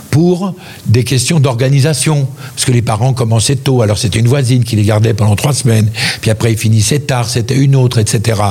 pour 0.09 0.55
des 0.85 1.03
questions 1.03 1.39
d'organisation. 1.39 2.27
Parce 2.55 2.65
que 2.65 2.71
les 2.71 2.81
parents 2.81 3.13
commençaient 3.13 3.55
tôt, 3.57 3.81
alors 3.81 3.97
c'était 3.97 4.19
une 4.19 4.27
voisine 4.27 4.63
qui 4.63 4.77
les 4.77 4.83
gardait 4.83 5.13
pendant 5.13 5.35
trois 5.35 5.53
semaines, 5.53 5.89
puis 6.21 6.31
après 6.31 6.53
ils 6.53 6.57
finissaient 6.57 6.99
tard, 6.99 7.29
c'était 7.29 7.57
une 7.57 7.75
autre, 7.75 7.99
etc. 7.99 8.41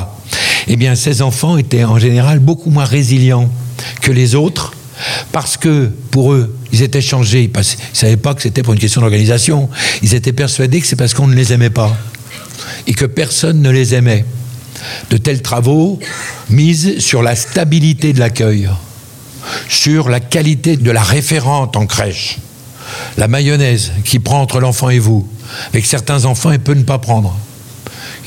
Eh 0.66 0.76
bien, 0.76 0.94
ces 0.94 1.22
enfants 1.22 1.56
étaient 1.56 1.84
en 1.84 1.98
général 1.98 2.40
beaucoup 2.40 2.70
moins 2.70 2.84
résilients 2.84 3.48
que 4.02 4.12
les 4.12 4.34
autres, 4.34 4.74
parce 5.32 5.56
que 5.56 5.90
pour 6.10 6.32
eux, 6.32 6.54
ils 6.72 6.82
étaient 6.82 7.00
changés, 7.00 7.44
ils 7.44 7.56
ne 7.56 7.62
savaient 7.92 8.16
pas 8.16 8.34
que 8.34 8.42
c'était 8.42 8.62
pour 8.62 8.72
une 8.72 8.80
question 8.80 9.00
d'organisation, 9.00 9.68
ils 10.02 10.14
étaient 10.14 10.32
persuadés 10.32 10.80
que 10.80 10.86
c'est 10.86 10.96
parce 10.96 11.14
qu'on 11.14 11.26
ne 11.26 11.34
les 11.34 11.52
aimait 11.52 11.70
pas, 11.70 11.96
et 12.86 12.94
que 12.94 13.04
personne 13.04 13.62
ne 13.62 13.70
les 13.70 13.94
aimait. 13.94 14.24
De 15.10 15.16
tels 15.16 15.42
travaux 15.42 15.98
misent 16.50 16.98
sur 16.98 17.22
la 17.22 17.34
stabilité 17.34 18.12
de 18.12 18.20
l'accueil, 18.20 18.68
sur 19.68 20.08
la 20.08 20.20
qualité 20.20 20.76
de 20.76 20.90
la 20.90 21.02
référente 21.02 21.76
en 21.76 21.86
crèche, 21.86 22.38
la 23.16 23.28
mayonnaise 23.28 23.92
qui 24.04 24.18
prend 24.18 24.40
entre 24.40 24.60
l'enfant 24.60 24.90
et 24.90 24.98
vous. 24.98 25.28
Avec 25.70 25.86
certains 25.86 26.24
enfants, 26.26 26.50
elle 26.50 26.60
peut 26.60 26.74
ne 26.74 26.82
pas 26.82 26.98
prendre. 26.98 27.36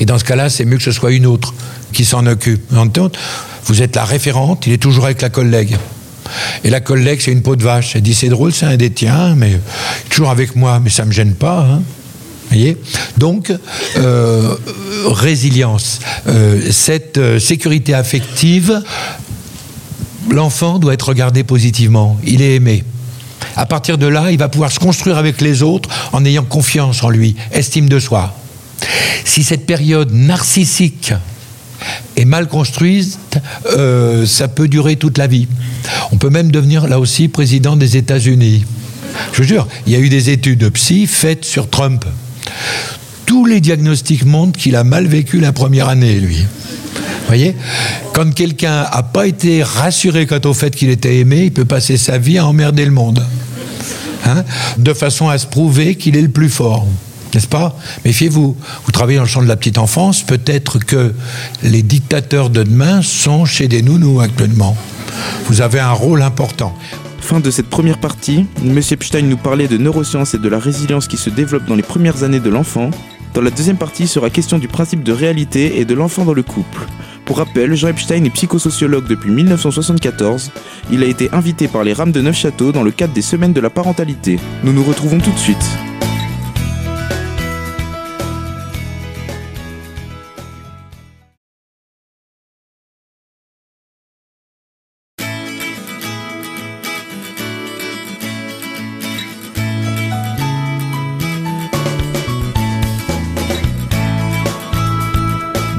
Et 0.00 0.06
dans 0.06 0.18
ce 0.18 0.24
cas-là, 0.24 0.50
c'est 0.50 0.64
mieux 0.64 0.76
que 0.76 0.82
ce 0.82 0.92
soit 0.92 1.12
une 1.12 1.26
autre 1.26 1.54
qui 1.92 2.04
s'en 2.04 2.26
occupe. 2.26 2.62
Vous 3.64 3.82
êtes 3.82 3.96
la 3.96 4.04
référente, 4.04 4.66
il 4.66 4.72
est 4.72 4.78
toujours 4.78 5.04
avec 5.04 5.22
la 5.22 5.30
collègue. 5.30 5.76
Et 6.64 6.70
la 6.70 6.80
collègue, 6.80 7.20
c'est 7.22 7.32
une 7.32 7.42
peau 7.42 7.56
de 7.56 7.62
vache. 7.62 7.96
Elle 7.96 8.02
dit 8.02 8.14
c'est 8.14 8.28
drôle, 8.28 8.52
c'est 8.52 8.66
un 8.66 8.76
des 8.76 8.90
tiens, 8.90 9.34
mais 9.36 9.60
toujours 10.08 10.30
avec 10.30 10.56
moi, 10.56 10.80
mais 10.82 10.90
ça 10.90 11.02
ne 11.02 11.08
me 11.08 11.12
gêne 11.12 11.34
pas. 11.34 11.66
Hein. 11.70 11.82
Voyez? 12.48 12.76
Donc, 13.16 13.52
euh, 13.96 14.54
résilience. 15.06 16.00
Euh, 16.26 16.60
cette 16.70 17.16
euh, 17.16 17.38
sécurité 17.38 17.94
affective, 17.94 18.82
l'enfant 20.30 20.78
doit 20.78 20.92
être 20.92 21.08
regardé 21.08 21.44
positivement. 21.44 22.18
Il 22.24 22.42
est 22.42 22.56
aimé. 22.56 22.84
À 23.56 23.64
partir 23.64 23.96
de 23.96 24.06
là, 24.06 24.30
il 24.30 24.38
va 24.38 24.48
pouvoir 24.48 24.70
se 24.70 24.78
construire 24.78 25.16
avec 25.16 25.40
les 25.40 25.62
autres 25.62 25.88
en 26.12 26.24
ayant 26.24 26.44
confiance 26.44 27.02
en 27.02 27.08
lui, 27.08 27.36
estime 27.52 27.88
de 27.88 27.98
soi. 27.98 28.34
Si 29.24 29.42
cette 29.44 29.66
période 29.66 30.12
narcissique 30.12 31.14
est 32.16 32.24
mal 32.24 32.48
construite, 32.48 33.18
euh, 33.76 34.26
ça 34.26 34.48
peut 34.48 34.68
durer 34.68 34.96
toute 34.96 35.18
la 35.18 35.26
vie. 35.26 35.48
On 36.12 36.16
peut 36.16 36.30
même 36.30 36.50
devenir 36.50 36.86
là 36.88 36.98
aussi 36.98 37.28
président 37.28 37.76
des 37.76 37.96
États-Unis. 37.96 38.64
Je 39.32 39.42
vous 39.42 39.48
jure, 39.48 39.68
il 39.86 39.92
y 39.92 39.96
a 39.96 39.98
eu 39.98 40.08
des 40.08 40.30
études 40.30 40.58
de 40.58 40.68
psy 40.68 41.06
faites 41.06 41.44
sur 41.44 41.68
Trump. 41.68 42.04
Tous 43.26 43.46
les 43.46 43.60
diagnostics 43.60 44.24
montrent 44.24 44.58
qu'il 44.58 44.76
a 44.76 44.84
mal 44.84 45.06
vécu 45.06 45.40
la 45.40 45.52
première 45.52 45.88
année, 45.88 46.20
lui. 46.20 46.36
Vous 46.36 47.28
voyez 47.28 47.56
Quand 48.14 48.32
quelqu'un 48.34 48.82
n'a 48.82 49.02
pas 49.02 49.26
été 49.26 49.62
rassuré 49.62 50.26
quant 50.26 50.40
au 50.44 50.54
fait 50.54 50.74
qu'il 50.74 50.90
était 50.90 51.16
aimé, 51.18 51.44
il 51.44 51.52
peut 51.52 51.64
passer 51.64 51.96
sa 51.96 52.18
vie 52.18 52.38
à 52.38 52.46
emmerder 52.46 52.84
le 52.84 52.90
monde. 52.90 53.24
Hein 54.24 54.44
de 54.78 54.92
façon 54.92 55.28
à 55.28 55.38
se 55.38 55.46
prouver 55.46 55.96
qu'il 55.96 56.16
est 56.16 56.22
le 56.22 56.28
plus 56.28 56.48
fort 56.48 56.86
n'est-ce 57.34 57.48
pas 57.48 57.76
Méfiez-vous. 58.04 58.56
Vous 58.84 58.92
travaillez 58.92 59.16
dans 59.16 59.24
le 59.24 59.28
champ 59.28 59.42
de 59.42 59.48
la 59.48 59.56
petite 59.56 59.78
enfance, 59.78 60.22
peut-être 60.22 60.78
que 60.78 61.14
les 61.62 61.82
dictateurs 61.82 62.50
de 62.50 62.62
demain 62.62 63.02
sont 63.02 63.44
chez 63.44 63.68
des 63.68 63.82
nounous 63.82 64.20
actuellement. 64.20 64.76
Vous 65.46 65.60
avez 65.60 65.80
un 65.80 65.92
rôle 65.92 66.22
important. 66.22 66.74
Fin 67.20 67.40
de 67.40 67.50
cette 67.50 67.68
première 67.68 67.98
partie, 67.98 68.46
M. 68.64 68.78
Epstein 68.90 69.22
nous 69.22 69.36
parlait 69.36 69.68
de 69.68 69.78
neurosciences 69.78 70.34
et 70.34 70.38
de 70.38 70.48
la 70.48 70.58
résilience 70.58 71.06
qui 71.06 71.16
se 71.16 71.30
développe 71.30 71.66
dans 71.66 71.76
les 71.76 71.82
premières 71.82 72.24
années 72.24 72.40
de 72.40 72.50
l'enfant. 72.50 72.90
Dans 73.34 73.40
la 73.40 73.50
deuxième 73.50 73.76
partie 73.76 74.06
sera 74.06 74.28
question 74.28 74.58
du 74.58 74.68
principe 74.68 75.02
de 75.02 75.12
réalité 75.12 75.78
et 75.78 75.84
de 75.84 75.94
l'enfant 75.94 76.24
dans 76.24 76.34
le 76.34 76.42
couple. 76.42 76.86
Pour 77.24 77.38
rappel, 77.38 77.74
Jean 77.74 77.88
Epstein 77.88 78.24
est 78.24 78.30
psychosociologue 78.30 79.06
depuis 79.06 79.30
1974. 79.30 80.50
Il 80.90 81.02
a 81.02 81.06
été 81.06 81.30
invité 81.32 81.68
par 81.68 81.84
les 81.84 81.92
Rames 81.92 82.12
de 82.12 82.20
Neufchâteau 82.20 82.72
dans 82.72 82.82
le 82.82 82.90
cadre 82.90 83.14
des 83.14 83.22
Semaines 83.22 83.52
de 83.52 83.60
la 83.60 83.70
parentalité. 83.70 84.38
Nous 84.64 84.72
nous 84.72 84.82
retrouvons 84.82 85.18
tout 85.18 85.30
de 85.30 85.38
suite. 85.38 85.64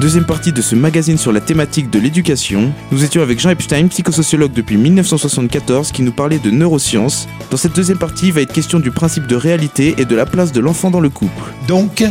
Deuxième 0.04 0.26
partie 0.26 0.52
de 0.52 0.60
ce 0.60 0.74
magazine 0.74 1.16
sur 1.16 1.32
la 1.32 1.40
thématique 1.40 1.88
de 1.88 1.98
l'éducation. 1.98 2.74
Nous 2.92 3.04
étions 3.04 3.22
avec 3.22 3.40
Jean 3.40 3.48
Epstein, 3.48 3.88
psychosociologue 3.88 4.52
depuis 4.52 4.76
1974, 4.76 5.92
qui 5.92 6.02
nous 6.02 6.12
parlait 6.12 6.38
de 6.38 6.50
neurosciences. 6.50 7.26
Dans 7.50 7.56
cette 7.56 7.74
deuxième 7.74 7.96
partie, 7.96 8.26
il 8.26 8.34
va 8.34 8.42
être 8.42 8.52
question 8.52 8.80
du 8.80 8.90
principe 8.90 9.26
de 9.26 9.34
réalité 9.34 9.94
et 9.96 10.04
de 10.04 10.14
la 10.14 10.26
place 10.26 10.52
de 10.52 10.60
l'enfant 10.60 10.90
dans 10.90 11.00
le 11.00 11.08
couple. 11.08 11.42
Donc, 11.68 12.04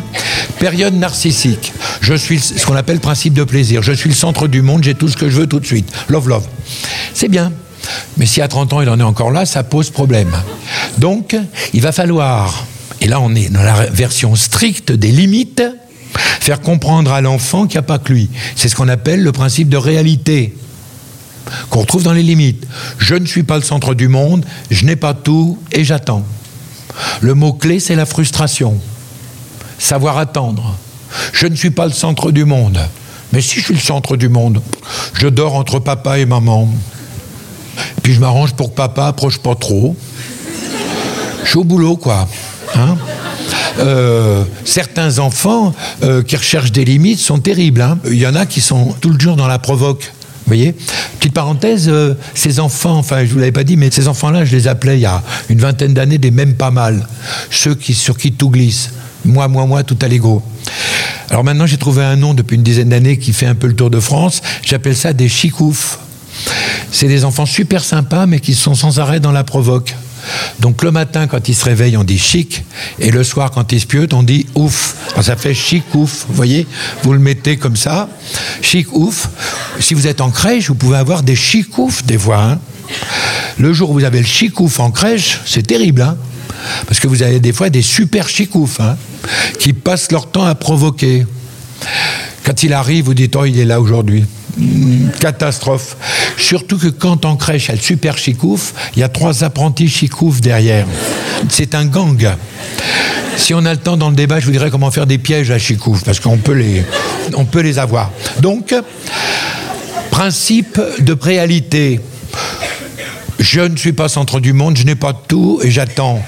période 0.57 0.95
narcissique. 0.95 1.71
Je 2.01 2.15
suis 2.15 2.39
ce 2.39 2.65
qu'on 2.65 2.75
appelle 2.75 2.99
principe 2.99 3.35
de 3.35 3.43
plaisir. 3.43 3.83
Je 3.83 3.91
suis 3.93 4.09
le 4.09 4.15
centre 4.15 4.47
du 4.47 4.63
monde, 4.63 4.83
j'ai 4.83 4.95
tout 4.95 5.07
ce 5.07 5.15
que 5.15 5.29
je 5.29 5.41
veux 5.41 5.47
tout 5.47 5.59
de 5.59 5.65
suite. 5.67 5.93
Love, 6.09 6.29
love. 6.29 6.47
C'est 7.13 7.29
bien. 7.29 7.51
Mais 8.17 8.25
si 8.25 8.41
à 8.41 8.47
30 8.47 8.73
ans 8.73 8.81
il 8.81 8.89
en 8.89 8.99
est 8.99 9.03
encore 9.03 9.29
là, 9.29 9.45
ça 9.45 9.61
pose 9.61 9.91
problème. 9.91 10.31
Donc, 10.97 11.35
il 11.75 11.81
va 11.81 11.91
falloir, 11.91 12.65
et 13.01 13.07
là 13.07 13.21
on 13.21 13.35
est 13.35 13.49
dans 13.49 13.61
la 13.61 13.85
version 13.85 14.35
stricte 14.35 14.91
des 14.91 15.11
limites, 15.11 15.61
Faire 16.13 16.61
comprendre 16.61 17.11
à 17.11 17.21
l'enfant 17.21 17.65
qu'il 17.65 17.75
n'y 17.75 17.85
a 17.85 17.87
pas 17.87 17.99
que 17.99 18.13
lui. 18.13 18.29
C'est 18.55 18.69
ce 18.69 18.75
qu'on 18.75 18.87
appelle 18.87 19.23
le 19.23 19.31
principe 19.31 19.69
de 19.69 19.77
réalité, 19.77 20.55
qu'on 21.69 21.81
retrouve 21.81 22.03
dans 22.03 22.13
les 22.13 22.23
limites. 22.23 22.65
Je 22.97 23.15
ne 23.15 23.25
suis 23.25 23.43
pas 23.43 23.57
le 23.57 23.63
centre 23.63 23.93
du 23.93 24.07
monde, 24.07 24.45
je 24.69 24.85
n'ai 24.85 24.95
pas 24.95 25.13
tout 25.13 25.57
et 25.71 25.83
j'attends. 25.83 26.25
Le 27.21 27.33
mot-clé, 27.33 27.79
c'est 27.79 27.95
la 27.95 28.05
frustration. 28.05 28.79
Savoir 29.79 30.17
attendre. 30.17 30.75
Je 31.31 31.47
ne 31.47 31.55
suis 31.55 31.71
pas 31.71 31.85
le 31.85 31.91
centre 31.91 32.31
du 32.31 32.45
monde. 32.45 32.79
Mais 33.31 33.41
si 33.41 33.59
je 33.59 33.65
suis 33.65 33.73
le 33.73 33.79
centre 33.79 34.15
du 34.15 34.29
monde, 34.29 34.61
je 35.13 35.27
dors 35.27 35.55
entre 35.55 35.79
papa 35.79 36.19
et 36.19 36.25
maman. 36.25 36.69
Puis 38.03 38.13
je 38.13 38.19
m'arrange 38.19 38.53
pour 38.53 38.69
que 38.69 38.75
papa 38.75 39.07
approche 39.07 39.39
pas 39.39 39.55
trop. 39.55 39.95
Je 41.43 41.49
suis 41.49 41.57
au 41.57 41.63
boulot, 41.63 41.97
quoi. 41.97 42.27
Hein 42.75 42.97
euh, 43.79 44.43
certains 44.65 45.19
enfants 45.19 45.73
euh, 46.03 46.21
qui 46.21 46.35
recherchent 46.35 46.71
des 46.71 46.85
limites 46.85 47.19
sont 47.19 47.39
terribles. 47.39 47.81
Hein. 47.81 47.97
Il 48.05 48.17
y 48.17 48.27
en 48.27 48.35
a 48.35 48.45
qui 48.45 48.61
sont 48.61 48.93
tout 49.01 49.09
le 49.09 49.19
jour 49.19 49.35
dans 49.35 49.47
la 49.47 49.59
provoque. 49.59 50.11
Vous 50.45 50.49
voyez 50.49 50.75
Petite 51.19 51.33
parenthèse, 51.33 51.87
euh, 51.87 52.15
ces 52.33 52.59
enfants, 52.59 52.97
enfin 52.97 53.19
je 53.19 53.23
ne 53.23 53.29
vous 53.29 53.39
l'avais 53.39 53.53
pas 53.53 53.63
dit, 53.63 53.77
mais 53.77 53.89
ces 53.91 54.09
enfants-là, 54.09 54.43
je 54.43 54.51
les 54.51 54.67
appelais 54.67 54.97
il 54.97 55.01
y 55.01 55.05
a 55.05 55.23
une 55.49 55.59
vingtaine 55.59 55.93
d'années 55.93 56.17
des 56.17 56.31
même 56.31 56.55
pas 56.55 56.69
mal. 56.69 57.07
Ceux 57.49 57.75
qui, 57.75 57.93
sur 57.93 58.17
qui 58.17 58.33
tout 58.33 58.49
glisse. 58.49 58.89
Moi, 59.25 59.47
moi, 59.47 59.65
moi, 59.65 59.83
tout 59.83 59.97
à 60.01 60.07
l'ego. 60.07 60.43
Alors 61.29 61.45
maintenant, 61.45 61.65
j'ai 61.65 61.77
trouvé 61.77 62.03
un 62.03 62.17
nom 62.17 62.33
depuis 62.33 62.55
une 62.55 62.63
dizaine 62.63 62.89
d'années 62.89 63.17
qui 63.17 63.31
fait 63.31 63.45
un 63.45 63.55
peu 63.55 63.67
le 63.67 63.75
tour 63.75 63.89
de 63.89 63.99
France. 63.99 64.41
J'appelle 64.65 64.95
ça 64.95 65.13
des 65.13 65.29
chicoufs. 65.29 65.97
C'est 66.91 67.07
des 67.07 67.23
enfants 67.23 67.45
super 67.45 67.83
sympas, 67.83 68.25
mais 68.25 68.39
qui 68.39 68.53
sont 68.53 68.75
sans 68.75 68.99
arrêt 68.99 69.19
dans 69.19 69.31
la 69.31 69.43
provoque. 69.43 69.95
Donc 70.59 70.83
le 70.83 70.91
matin, 70.91 71.27
quand 71.27 71.47
il 71.47 71.55
se 71.55 71.65
réveille, 71.65 71.97
on 71.97 72.03
dit 72.03 72.17
chic, 72.17 72.63
et 72.99 73.11
le 73.11 73.23
soir, 73.23 73.51
quand 73.51 73.71
il 73.71 73.79
se 73.79 73.85
pieute, 73.85 74.13
on 74.13 74.23
dit 74.23 74.45
ouf. 74.55 74.95
ça 75.21 75.35
fait 75.35 75.53
chic 75.53 75.83
ouf, 75.93 76.25
vous 76.27 76.35
voyez 76.35 76.67
Vous 77.03 77.13
le 77.13 77.19
mettez 77.19 77.57
comme 77.57 77.75
ça, 77.75 78.09
chic 78.61 78.91
ouf. 78.93 79.29
Si 79.79 79.93
vous 79.93 80.07
êtes 80.07 80.21
en 80.21 80.31
crèche, 80.31 80.67
vous 80.69 80.75
pouvez 80.75 80.97
avoir 80.97 81.23
des 81.23 81.35
chic 81.35 81.77
ouf 81.77 82.03
des 82.05 82.17
fois. 82.17 82.43
Hein. 82.43 82.59
le 83.57 83.73
jour 83.73 83.91
où 83.91 83.93
vous 83.93 84.03
avez 84.03 84.19
le 84.19 84.25
chic 84.25 84.59
ouf 84.59 84.79
en 84.79 84.91
crèche, 84.91 85.39
c'est 85.45 85.65
terrible, 85.65 86.01
hein 86.01 86.17
parce 86.87 86.99
que 86.99 87.07
vous 87.07 87.23
avez 87.23 87.39
des 87.39 87.53
fois 87.53 87.69
des 87.69 87.81
super 87.81 88.29
chicoufs 88.29 88.79
hein, 88.79 88.97
qui 89.59 89.73
passent 89.73 90.11
leur 90.11 90.29
temps 90.29 90.45
à 90.45 90.55
provoquer. 90.55 91.25
Quand 92.43 92.63
il 92.63 92.73
arrive, 92.73 93.05
vous 93.05 93.13
dites 93.13 93.35
Oh, 93.35 93.45
il 93.45 93.59
est 93.59 93.65
là 93.65 93.81
aujourd'hui 93.81 94.25
catastrophe. 95.19 95.97
Surtout 96.43 96.77
que 96.77 96.87
quand 96.87 97.23
en 97.23 97.37
crèche, 97.37 97.67
il 97.67 97.69
y 97.69 97.71
a 97.71 97.75
le 97.75 97.81
super 97.81 98.17
chicouf, 98.17 98.73
il 98.97 98.99
y 98.99 99.03
a 99.03 99.07
trois 99.07 99.45
apprentis 99.45 99.87
chicouf 99.87 100.41
derrière. 100.41 100.85
C'est 101.47 101.73
un 101.73 101.85
gang. 101.85 102.35
Si 103.37 103.53
on 103.53 103.65
a 103.65 103.71
le 103.71 103.79
temps 103.79 103.95
dans 103.95 104.09
le 104.09 104.15
débat, 104.15 104.41
je 104.41 104.45
vous 104.47 104.51
dirais 104.51 104.69
comment 104.69 104.91
faire 104.91 105.07
des 105.07 105.17
pièges 105.17 105.51
à 105.51 105.57
chicouf, 105.57 106.03
parce 106.03 106.19
qu'on 106.19 106.37
peut 106.37 106.51
les, 106.51 106.83
peut 107.49 107.61
les 107.61 107.79
avoir. 107.79 108.11
Donc, 108.41 108.75
principe 110.11 110.81
de 110.99 111.17
réalité. 111.19 112.01
Je 113.39 113.61
ne 113.61 113.77
suis 113.77 113.93
pas 113.93 114.09
centre 114.09 114.41
du 114.41 114.51
monde, 114.51 114.75
je 114.75 114.83
n'ai 114.83 114.95
pas 114.95 115.13
tout 115.13 115.61
et 115.63 115.71
j'attends. 115.71 116.21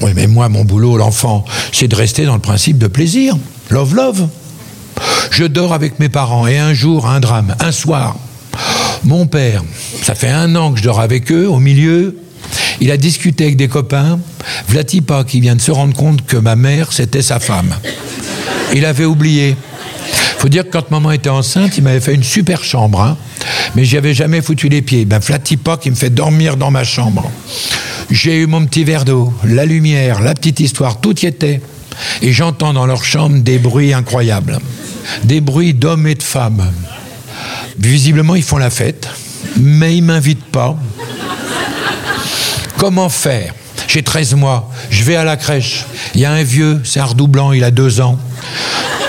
Oui, 0.00 0.10
mais 0.16 0.26
moi, 0.26 0.48
mon 0.48 0.64
boulot, 0.64 0.96
l'enfant, 0.96 1.44
c'est 1.70 1.86
de 1.86 1.94
rester 1.94 2.24
dans 2.24 2.34
le 2.34 2.40
principe 2.40 2.78
de 2.78 2.88
plaisir. 2.88 3.36
Love, 3.70 3.94
love. 3.94 4.28
Je 5.30 5.44
dors 5.44 5.72
avec 5.72 6.00
mes 6.00 6.08
parents 6.08 6.48
et 6.48 6.58
un 6.58 6.74
jour, 6.74 7.06
un 7.06 7.20
drame, 7.20 7.54
un 7.60 7.70
soir, 7.70 8.16
mon 9.04 9.26
père, 9.26 9.62
ça 10.02 10.14
fait 10.14 10.30
un 10.30 10.54
an 10.56 10.72
que 10.72 10.78
je 10.78 10.84
dors 10.84 11.00
avec 11.00 11.30
eux, 11.32 11.48
au 11.48 11.58
milieu, 11.58 12.16
il 12.80 12.90
a 12.90 12.96
discuté 12.96 13.44
avec 13.44 13.56
des 13.56 13.68
copains, 13.68 14.18
Vlatipa 14.68 15.24
qui 15.24 15.40
vient 15.40 15.56
de 15.56 15.60
se 15.60 15.70
rendre 15.70 15.94
compte 15.94 16.24
que 16.26 16.36
ma 16.36 16.56
mère, 16.56 16.92
c'était 16.92 17.22
sa 17.22 17.40
femme. 17.40 17.74
Il 18.74 18.84
avait 18.84 19.04
oublié. 19.04 19.56
Faut 20.38 20.48
dire 20.48 20.64
que 20.64 20.70
quand 20.70 20.90
maman 20.90 21.12
était 21.12 21.28
enceinte, 21.30 21.78
il 21.78 21.84
m'avait 21.84 22.00
fait 22.00 22.14
une 22.14 22.24
super 22.24 22.64
chambre, 22.64 23.00
hein, 23.00 23.16
mais 23.76 23.84
j'y 23.84 23.96
avais 23.96 24.14
jamais 24.14 24.42
foutu 24.42 24.68
les 24.68 24.82
pieds. 24.82 25.04
Ben, 25.04 25.18
Vlatipa 25.18 25.76
qui 25.76 25.90
me 25.90 25.94
fait 25.94 26.10
dormir 26.10 26.56
dans 26.56 26.70
ma 26.70 26.82
chambre. 26.82 27.30
J'ai 28.10 28.38
eu 28.38 28.46
mon 28.46 28.64
petit 28.66 28.82
verre 28.82 29.04
d'eau, 29.04 29.32
la 29.44 29.64
lumière, 29.64 30.20
la 30.20 30.34
petite 30.34 30.58
histoire, 30.60 31.00
tout 31.00 31.18
y 31.20 31.26
était. 31.26 31.60
Et 32.22 32.32
j'entends 32.32 32.72
dans 32.72 32.86
leur 32.86 33.04
chambre 33.04 33.38
des 33.38 33.58
bruits 33.58 33.92
incroyables 33.92 34.58
des 35.24 35.40
bruits 35.40 35.74
d'hommes 35.74 36.06
et 36.06 36.14
de 36.14 36.22
femmes. 36.22 36.70
Visiblement, 37.78 38.34
ils 38.34 38.42
font 38.42 38.58
la 38.58 38.70
fête, 38.70 39.08
mais 39.58 39.96
ils 39.96 40.02
m'invitent 40.02 40.44
pas. 40.44 40.76
Comment 42.76 43.08
faire? 43.08 43.54
J'ai 43.88 44.02
13 44.02 44.34
mois, 44.34 44.70
je 44.90 45.04
vais 45.04 45.16
à 45.16 45.24
la 45.24 45.36
crèche. 45.36 45.84
Il 46.14 46.20
y 46.20 46.24
a 46.24 46.32
un 46.32 46.42
vieux, 46.42 46.80
c'est 46.84 47.00
un 47.00 47.04
redoublant, 47.04 47.52
il 47.52 47.62
a 47.62 47.70
deux 47.70 48.00
ans. 48.00 48.18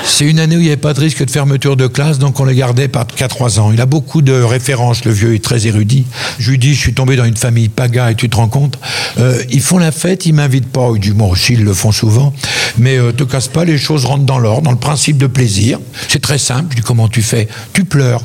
C'est 0.06 0.26
une 0.26 0.40
année 0.40 0.58
où 0.58 0.60
il 0.60 0.64
n'y 0.64 0.68
avait 0.68 0.78
pas 0.78 0.94
de 0.94 1.00
risque 1.00 1.24
de 1.24 1.32
fermeture 1.32 1.78
de 1.78 1.88
classe, 1.88 2.20
donc 2.20 2.40
on 2.40 2.44
le 2.44 2.54
gardait 2.54 2.90
qu'à 3.16 3.28
3 3.28 3.60
ans. 3.60 3.72
Il 3.72 3.80
a 3.80 3.86
beaucoup 3.86 4.22
de 4.22 4.34
références, 4.34 5.06
le 5.06 5.12
vieux 5.12 5.34
est 5.34 5.44
très 5.44 5.66
érudit. 5.66 6.06
Je 6.38 6.52
lui 6.52 6.58
dis, 6.58 6.74
je 6.74 6.80
suis 6.80 6.94
tombé 6.94 7.16
dans 7.16 7.24
une 7.24 7.38
famille 7.38 7.70
paga 7.70 8.12
et 8.12 8.16
tu 8.16 8.30
te 8.30 8.36
rends 8.36 8.50
compte, 8.50 8.78
euh, 9.20 9.42
ils 9.50 9.62
font 9.62 9.78
la 9.78 9.92
fête, 9.92 10.26
ils 10.26 10.34
m'invitent 10.34 10.72
pas. 10.72 10.92
Il 10.94 11.00
dit, 11.00 11.12
moi 11.12 11.30
aussi, 11.30 11.54
ils 11.54 11.64
le 11.64 11.74
font 11.74 11.94
souvent, 11.94 12.34
mais 12.78 12.98
euh, 12.98 13.14
te 13.14 13.24
casse 13.24 13.48
pas, 13.48 13.64
les 13.64 13.78
choses 13.78 14.04
rentrent 14.06 14.26
dans 14.26 14.40
l'ordre, 14.40 14.64
dans 14.64 14.72
le 14.72 14.78
principe 14.78 15.18
de 15.18 15.28
plaisir. 15.28 15.80
C'est 16.10 16.22
très 16.22 16.38
simple. 16.38 16.68
Je 16.72 16.76
dis, 16.76 16.82
comment 16.82 17.08
tu 17.08 17.22
fais? 17.22 17.48
Tu 17.72 17.86
pleures. 17.86 18.22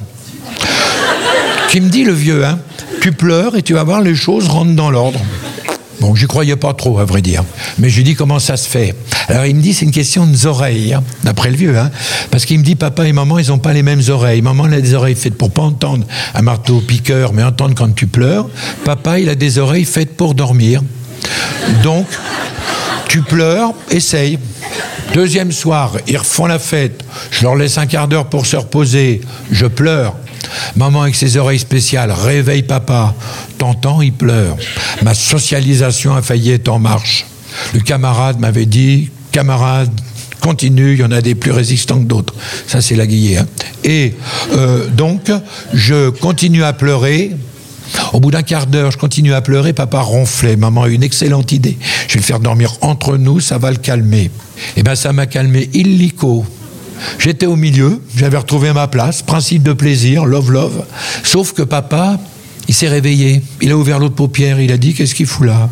Qui 1.70 1.80
me 1.80 1.88
dit 1.88 2.04
le 2.04 2.12
vieux, 2.12 2.44
hein 2.44 2.58
Tu 3.00 3.12
pleures 3.12 3.56
et 3.56 3.62
tu 3.62 3.74
vas 3.74 3.84
voir, 3.84 4.00
les 4.00 4.14
choses 4.14 4.48
rentrent 4.48 4.74
dans 4.74 4.90
l'ordre. 4.90 5.20
Bon, 6.00 6.14
j'y 6.14 6.26
croyais 6.26 6.56
pas 6.56 6.74
trop, 6.74 6.98
à 7.00 7.04
vrai 7.04 7.22
dire. 7.22 7.42
Mais 7.78 7.90
je 7.90 7.96
lui 7.96 8.04
dis 8.04 8.14
comment 8.14 8.38
ça 8.38 8.56
se 8.56 8.68
fait? 8.68 8.94
Alors 9.28 9.46
il 9.46 9.56
me 9.56 9.60
dit 9.60 9.74
c'est 9.74 9.84
une 9.84 9.90
question 9.90 10.26
des 10.26 10.46
oreilles, 10.46 10.94
hein, 10.94 11.02
d'après 11.24 11.50
le 11.50 11.56
vieux, 11.56 11.76
hein, 11.76 11.90
parce 12.30 12.46
qu'il 12.46 12.58
me 12.58 12.64
dit 12.64 12.76
papa 12.76 13.06
et 13.06 13.12
maman 13.12 13.38
ils 13.38 13.48
n'ont 13.48 13.58
pas 13.58 13.72
les 13.72 13.82
mêmes 13.82 14.02
oreilles. 14.08 14.40
Maman 14.40 14.64
a 14.64 14.80
des 14.80 14.94
oreilles 14.94 15.16
faites 15.16 15.36
pour 15.36 15.50
pas 15.50 15.62
entendre 15.62 16.06
un 16.34 16.42
marteau 16.42 16.80
piqueur, 16.80 17.32
mais 17.32 17.42
entendre 17.42 17.74
quand 17.74 17.94
tu 17.94 18.06
pleures. 18.06 18.48
Papa 18.84 19.18
il 19.18 19.28
a 19.28 19.34
des 19.34 19.58
oreilles 19.58 19.84
faites 19.84 20.16
pour 20.16 20.34
dormir. 20.34 20.82
Donc 21.82 22.06
tu 23.08 23.22
pleures, 23.22 23.72
essaye. 23.90 24.38
Deuxième 25.14 25.52
soir, 25.52 25.92
ils 26.06 26.16
refont 26.16 26.46
la 26.46 26.58
fête. 26.58 27.02
Je 27.30 27.42
leur 27.42 27.56
laisse 27.56 27.76
un 27.78 27.86
quart 27.86 28.08
d'heure 28.08 28.26
pour 28.26 28.46
se 28.46 28.56
reposer. 28.56 29.20
Je 29.50 29.66
pleure. 29.66 30.14
Maman 30.76 31.02
avec 31.02 31.14
ses 31.14 31.36
oreilles 31.36 31.58
spéciales 31.58 32.12
réveille 32.12 32.62
papa. 32.62 33.14
T'entends, 33.58 34.02
il 34.02 34.12
pleure. 34.12 34.56
Ma 35.02 35.14
socialisation 35.14 36.14
a 36.14 36.22
failli 36.22 36.52
être 36.52 36.68
en 36.68 36.78
marche. 36.78 37.26
Le 37.74 37.80
camarade 37.80 38.38
m'avait 38.40 38.66
dit, 38.66 39.10
camarade, 39.32 39.90
continue, 40.40 40.94
il 40.94 41.00
y 41.00 41.04
en 41.04 41.10
a 41.10 41.20
des 41.20 41.34
plus 41.34 41.50
résistants 41.50 41.98
que 41.98 42.04
d'autres. 42.04 42.34
Ça, 42.66 42.80
c'est 42.80 42.96
la 42.96 43.06
guillée. 43.06 43.38
Hein. 43.38 43.46
Et 43.84 44.14
euh, 44.52 44.88
donc, 44.88 45.30
je 45.72 46.10
continue 46.10 46.64
à 46.64 46.72
pleurer. 46.72 47.32
Au 48.12 48.20
bout 48.20 48.30
d'un 48.30 48.42
quart 48.42 48.66
d'heure, 48.66 48.90
je 48.90 48.98
continue 48.98 49.32
à 49.32 49.40
pleurer. 49.40 49.72
Papa 49.72 50.00
ronflait. 50.00 50.56
Maman 50.56 50.84
a 50.84 50.88
une 50.88 51.02
excellente 51.02 51.52
idée. 51.52 51.78
Je 52.06 52.14
vais 52.14 52.20
le 52.20 52.24
faire 52.24 52.40
dormir 52.40 52.74
entre 52.82 53.16
nous, 53.16 53.40
ça 53.40 53.58
va 53.58 53.70
le 53.70 53.78
calmer. 53.78 54.24
Et 54.24 54.30
eh 54.78 54.82
bien, 54.82 54.94
ça 54.94 55.12
m'a 55.12 55.26
calmé 55.26 55.70
illico. 55.72 56.44
J'étais 57.18 57.46
au 57.46 57.56
milieu, 57.56 58.00
j'avais 58.16 58.36
retrouvé 58.36 58.72
ma 58.72 58.88
place, 58.88 59.22
principe 59.22 59.62
de 59.62 59.72
plaisir, 59.72 60.24
love, 60.24 60.50
love. 60.50 60.84
Sauf 61.22 61.52
que 61.52 61.62
papa, 61.62 62.18
il 62.68 62.74
s'est 62.74 62.88
réveillé, 62.88 63.42
il 63.60 63.70
a 63.70 63.76
ouvert 63.76 63.98
l'autre 63.98 64.14
paupière, 64.14 64.60
il 64.60 64.72
a 64.72 64.76
dit 64.76 64.94
Qu'est-ce 64.94 65.14
qu'il 65.14 65.26
fout 65.26 65.46
là? 65.46 65.68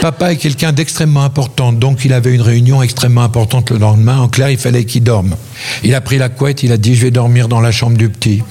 Papa 0.00 0.30
est 0.30 0.36
quelqu'un 0.36 0.72
d'extrêmement 0.72 1.24
important, 1.24 1.72
donc 1.72 2.04
il 2.04 2.12
avait 2.12 2.32
une 2.32 2.40
réunion 2.40 2.82
extrêmement 2.82 3.22
importante 3.22 3.72
le 3.72 3.78
lendemain. 3.78 4.20
En 4.20 4.28
clair, 4.28 4.48
il 4.48 4.56
fallait 4.56 4.84
qu'il 4.84 5.02
dorme. 5.02 5.34
Il 5.82 5.92
a 5.96 6.00
pris 6.00 6.18
la 6.18 6.28
couette, 6.28 6.62
il 6.62 6.70
a 6.70 6.76
dit 6.76 6.94
je 6.94 7.02
vais 7.02 7.10
dormir 7.10 7.48
dans 7.48 7.60
la 7.60 7.72
chambre 7.72 7.96
du 7.96 8.08
petit. 8.08 8.44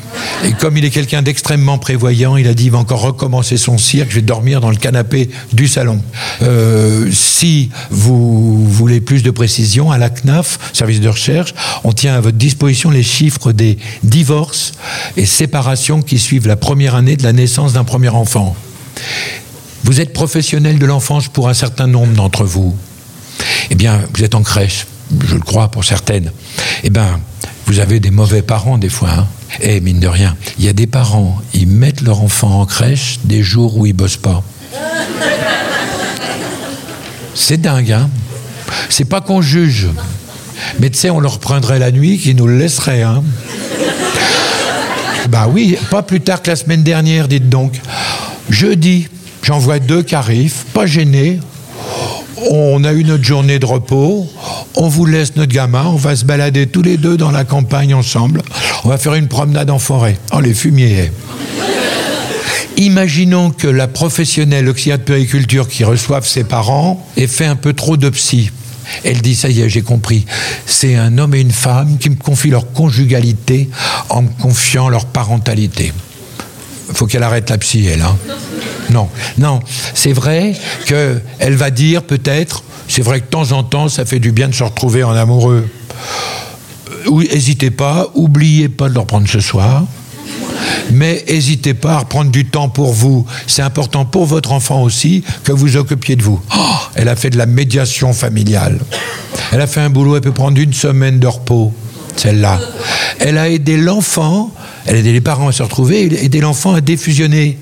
Et 0.44 0.52
comme 0.52 0.76
il 0.76 0.84
est 0.84 0.90
quelqu'un 0.90 1.22
d'extrêmement 1.22 1.78
prévoyant, 1.78 2.36
il 2.36 2.50
a 2.50 2.54
dit 2.54 2.66
il 2.66 2.72
va 2.72 2.80
encore 2.80 3.00
recommencer 3.00 3.56
son 3.56 3.78
cirque, 3.78 4.10
je 4.10 4.16
vais 4.16 4.22
dormir 4.24 4.60
dans 4.60 4.70
le 4.70 4.76
canapé 4.76 5.30
du 5.54 5.70
salon. 5.70 6.02
Euh, 6.42 7.10
si 7.14 7.70
vous 7.92 8.68
voulez 8.68 9.00
plus 9.00 9.24
de 9.24 9.32
précision, 9.32 9.90
à 9.90 9.98
la 9.98 10.10
CNAF, 10.10 10.60
service 10.74 11.00
de 11.00 11.08
recherche, 11.10 11.54
on 11.86 11.94
tient 11.94 12.14
à 12.14 12.20
votre 12.20 12.38
disposition 12.38 12.90
les 12.90 13.04
chiffres 13.04 13.54
des 13.54 13.78
divorces 14.04 14.74
et 15.16 15.26
séparations 15.26 16.02
qui 16.02 16.20
suivent 16.20 16.48
la 16.48 16.58
première 16.58 16.96
année 16.96 17.16
de 17.16 17.24
la 17.24 17.32
naissance 17.32 17.72
d'un 17.72 17.86
premier 17.86 18.10
enfant. 18.10 18.54
Vous 19.88 20.02
êtes 20.02 20.12
professionnel 20.12 20.80
de 20.80 20.86
l'enfance 20.86 21.30
pour 21.30 21.48
un 21.48 21.54
certain 21.54 21.88
nombre 21.88 22.12
d'entre 22.12 22.44
vous. 22.44 22.76
Eh 23.70 23.76
bien, 23.76 24.02
vous 24.14 24.26
êtes 24.26 24.36
en 24.36 24.44
crèche, 24.44 24.86
je 25.26 25.34
le 25.34 25.40
crois 25.40 25.72
pour 25.72 25.86
certaines. 25.86 26.34
Eh 26.84 26.90
bien, 26.90 27.22
vous 27.68 27.80
avez 27.80 28.02
des 28.02 28.12
mauvais 28.12 28.42
parents 28.42 28.78
des 28.78 28.90
fois. 28.90 29.12
Hein. 29.12 29.28
Eh, 29.62 29.80
mine 29.80 30.02
de 30.02 30.10
rien, 30.10 30.36
il 30.60 30.66
y 30.66 30.68
a 30.68 30.74
des 30.74 30.88
parents, 30.88 31.42
ils 31.54 31.68
mettent 31.68 32.02
leur 32.02 32.22
enfant 32.22 32.60
en 32.60 32.66
crèche 32.66 33.20
des 33.24 33.42
jours 33.44 33.78
où 33.78 33.86
ils 33.86 33.94
bossent 33.94 34.18
pas. 34.18 34.44
C'est 37.34 37.62
dingue, 37.62 37.94
hein 37.94 38.10
C'est 38.90 39.06
pas 39.06 39.22
qu'on 39.22 39.42
juge. 39.42 39.88
Mais 40.82 40.90
tu 40.90 40.98
sais, 40.98 41.10
on 41.12 41.22
leur 41.22 41.40
prendrait 41.40 41.80
la 41.80 41.92
nuit 41.92 42.20
qui 42.20 42.36
nous 42.36 42.48
le 42.48 42.58
laisserait, 42.58 43.04
hein 43.04 43.24
Bah 45.30 45.48
oui, 45.50 45.78
pas 45.90 46.04
plus 46.04 46.20
tard 46.20 46.42
que 46.42 46.50
la 46.50 46.58
semaine 46.58 46.84
dernière, 46.84 47.30
dites 47.30 47.48
donc. 47.48 47.80
Jeudi, 48.50 49.08
j'en 49.44 49.60
vois 49.60 49.80
deux 49.80 50.04
qui 50.04 50.16
arrivent, 50.16 50.66
pas 50.74 50.86
gênés. 50.86 51.40
On 52.52 52.84
a 52.84 52.94
eu 52.94 53.04
notre 53.04 53.24
journée 53.24 53.60
de 53.60 53.66
repos, 53.66 54.28
on 54.76 54.88
vous 54.88 55.06
laisse 55.06 55.36
notre 55.36 55.52
gamin, 55.52 55.86
on 55.86 55.96
va 55.96 56.16
se 56.16 56.24
balader 56.24 56.68
tous 56.68 56.84
les 56.84 56.98
deux 56.98 57.18
dans 57.18 57.32
la 57.32 57.44
campagne 57.44 57.94
ensemble, 57.94 58.44
on 58.84 58.90
va 58.90 58.98
faire 58.98 59.16
une 59.16 59.28
promenade 59.28 59.70
en 59.72 59.80
forêt. 59.80 60.18
Oh, 60.32 60.40
les 60.40 60.54
fumiers. 60.54 61.12
Imaginons 62.78 63.50
que 63.50 63.68
la 63.68 63.88
professionnelle 63.88 64.70
auxiliaire 64.70 65.00
de 65.00 65.04
périculture 65.04 65.68
qui 65.68 65.84
reçoive 65.84 66.28
ses 66.28 66.44
parents 66.44 67.04
ait 67.18 67.26
fait 67.26 67.48
un 67.48 67.56
peu 67.56 67.74
trop 67.74 67.98
de 67.98 68.10
psy. 68.10 68.52
Elle 69.04 69.22
dit, 69.22 69.36
ça 69.36 69.50
y 69.50 69.62
est, 69.62 69.70
j'ai 69.70 69.82
compris. 69.82 70.26
C'est 70.66 70.96
un 70.96 71.18
homme 71.18 71.34
et 71.34 71.42
une 71.42 71.52
femme 71.52 71.98
qui 71.98 72.12
me 72.12 72.16
confient 72.16 72.52
leur 72.52 72.72
conjugalité 72.72 73.70
en 74.10 74.22
me 74.22 74.30
confiant 74.40 74.90
leur 74.90 75.06
parentalité. 75.06 75.92
Faut 76.94 77.06
qu'elle 77.06 77.24
arrête 77.24 77.50
la 77.50 77.58
psy, 77.58 77.88
elle. 77.88 78.02
Hein. 78.02 78.18
Non, 78.90 79.10
non. 79.38 79.60
C'est 79.94 80.14
vrai 80.14 80.54
qu'elle 80.86 81.56
va 81.56 81.70
dire 81.72 82.04
peut-être, 82.04 82.64
c'est 82.88 83.02
vrai 83.02 83.20
que 83.20 83.26
de 83.26 83.30
temps 83.30 83.52
en 83.52 83.64
temps, 83.64 83.90
ça 83.90 84.06
fait 84.06 84.20
du 84.20 84.32
bien 84.32 84.48
de 84.48 84.56
se 84.56 84.64
retrouver 84.64 85.04
en 85.04 85.14
amoureux. 85.14 85.68
N'hésitez 87.10 87.72
pas, 87.72 88.08
oubliez 88.16 88.70
pas 88.70 88.90
de 88.90 88.94
leur 88.94 89.06
prendre 89.06 89.28
ce 89.28 89.40
soir. 89.40 89.84
Mais 90.92 91.24
n'hésitez 91.28 91.74
pas 91.74 91.94
à 91.94 91.98
reprendre 92.00 92.32
du 92.32 92.46
temps 92.46 92.70
pour 92.70 92.94
vous. 92.94 93.26
C'est 93.46 93.62
important 93.62 94.06
pour 94.06 94.26
votre 94.26 94.52
enfant 94.54 94.82
aussi 94.82 95.24
que 95.44 95.52
vous 95.52 95.76
occupiez 95.76 96.16
de 96.16 96.24
vous. 96.24 96.42
Oh, 96.56 96.62
elle 96.96 97.10
a 97.10 97.16
fait 97.16 97.30
de 97.30 97.38
la 97.38 97.46
médiation 97.46 98.14
familiale. 98.14 98.80
Elle 99.52 99.62
a 99.62 99.68
fait 99.68 99.82
un 99.82 99.90
boulot, 99.90 100.16
elle 100.16 100.22
peut 100.22 100.32
prendre 100.32 100.60
une 100.60 100.74
semaine 100.74 101.20
de 101.20 101.28
repos, 101.28 101.74
celle-là. 102.20 102.60
Elle 103.20 103.38
a 103.38 103.50
aidé 103.50 103.78
l'enfant, 103.78 104.52
elle 104.86 104.96
a 104.96 105.00
aidé 105.00 105.14
les 105.14 105.22
parents 105.22 105.48
à 105.48 105.52
se 105.52 105.64
retrouver, 105.64 106.24
aidé 106.24 106.40
l'enfant 106.42 106.74
à 106.74 106.82
défusionner. 106.82 107.58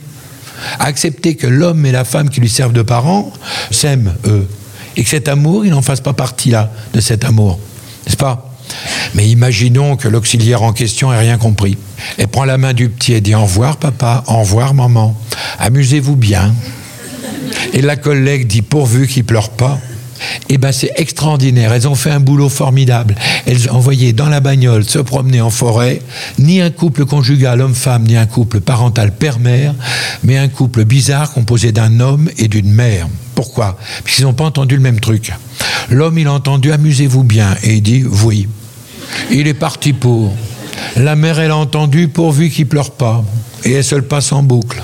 À 0.80 0.86
accepter 0.86 1.36
que 1.36 1.48
l'homme 1.48 1.86
et 1.86 1.92
la 1.92 2.06
femme 2.06 2.30
qui 2.30 2.40
lui 2.40 2.50
servent 2.50 2.74
de 2.74 2.82
parents 2.82 3.32
s'aiment, 3.72 4.14
eux. 4.26 4.48
Et 4.96 5.04
que 5.04 5.10
cet 5.10 5.28
amour, 5.28 5.66
il 5.66 5.72
n'en 5.72 5.82
fasse 5.82 6.00
pas 6.00 6.14
partie 6.14 6.50
là, 6.50 6.72
de 6.94 7.02
cet 7.02 7.26
amour. 7.26 7.60
N'est-ce 8.06 8.18
pas? 8.18 8.56
Mais 9.14 9.28
imaginons 9.28 9.96
que 9.96 10.08
l'auxiliaire 10.08 10.64
en 10.64 10.74
question 10.74 11.14
ait 11.14 11.20
rien 11.20 11.38
compris. 11.38 11.78
Elle 12.18 12.28
prend 12.28 12.46
la 12.46 12.58
main 12.58 12.74
du 12.74 12.90
petit 12.90 13.14
et 13.14 13.22
dit 13.22 13.36
Au 13.36 13.44
revoir, 13.44 13.78
papa, 13.78 14.24
au 14.28 14.40
revoir, 14.40 14.74
maman. 14.74 15.16
Amusez-vous 15.60 16.16
bien. 16.16 16.54
Et 17.74 17.82
la 17.82 17.96
collègue 17.96 18.48
dit 18.48 18.62
Pourvu 18.62 19.08
qu'il 19.08 19.24
pleure 19.24 19.50
pas. 19.50 19.80
Eh 20.50 20.58
bien, 20.58 20.72
c'est 20.72 20.92
extraordinaire. 20.98 21.74
Elles 21.74 21.88
ont 21.88 21.96
fait 21.96 22.12
un 22.12 22.20
boulot 22.20 22.50
formidable. 22.50 23.16
Elles 23.48 23.70
ont 23.70 23.76
envoyé 23.76 24.14
dans 24.14 24.30
la 24.30 24.40
bagnole 24.40 24.84
se 24.84 25.00
promener 25.00 25.42
en 25.42 25.50
forêt, 25.50 26.02
ni 26.38 26.62
un 26.62 26.70
couple 26.70 27.06
conjugal 27.06 27.62
homme-femme, 27.62 28.04
ni 28.04 28.16
un 28.16 28.28
couple 28.28 28.60
parental 28.60 29.12
père-mère, 29.12 29.74
mais 30.24 30.38
un 30.38 30.48
couple 30.48 30.86
bizarre 30.86 31.32
composé 31.34 31.72
d'un 31.72 32.00
homme 32.00 32.30
et 32.38 32.48
d'une 32.48 32.72
mère. 32.72 33.08
Pourquoi? 33.34 33.78
Parce 34.04 34.16
qu'ils 34.16 34.26
n'ont 34.26 34.34
pas 34.34 34.46
entendu 34.46 34.76
le 34.76 34.82
même 34.82 35.00
truc. 35.00 35.34
L'homme, 35.90 36.18
il 36.20 36.28
a 36.28 36.34
entendu 36.34 36.72
Amusez-vous 36.72 37.24
bien, 37.24 37.56
et 37.64 37.76
il 37.76 37.82
dit 37.82 38.04
Oui. 38.04 38.48
Il 39.32 39.48
est 39.48 39.54
parti 39.54 39.94
pour. 39.94 40.34
La 40.96 41.16
mère, 41.16 41.40
elle 41.40 41.52
a 41.52 41.58
entendu 41.58 42.08
pourvu 42.08 42.50
qu'il 42.50 42.68
pleure 42.68 42.92
pas. 42.92 43.24
Et 43.64 43.74
elle 43.74 43.84
se 43.84 43.96
le 43.96 44.04
passe 44.04 44.32
en 44.32 44.44
boucle. 44.44 44.82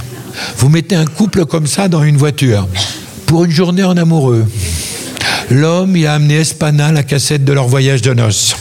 Vous 0.58 0.70
mettez 0.70 0.96
un 0.96 1.06
couple 1.06 1.46
comme 1.46 1.68
ça 1.68 1.88
dans 1.88 2.04
une 2.04 2.18
voiture 2.18 2.68
pour 3.26 3.46
une 3.46 3.52
journée 3.52 3.84
en 3.84 3.96
amoureux. 3.96 4.46
L'homme, 5.52 5.98
il 5.98 6.08
a 6.08 6.14
amené 6.14 6.36
Espana 6.36 6.94
la 6.94 7.04
cassette 7.04 7.44
de 7.44 7.52
leur 7.52 7.68
voyage 7.68 8.02
de 8.02 8.14
noces. 8.14 8.56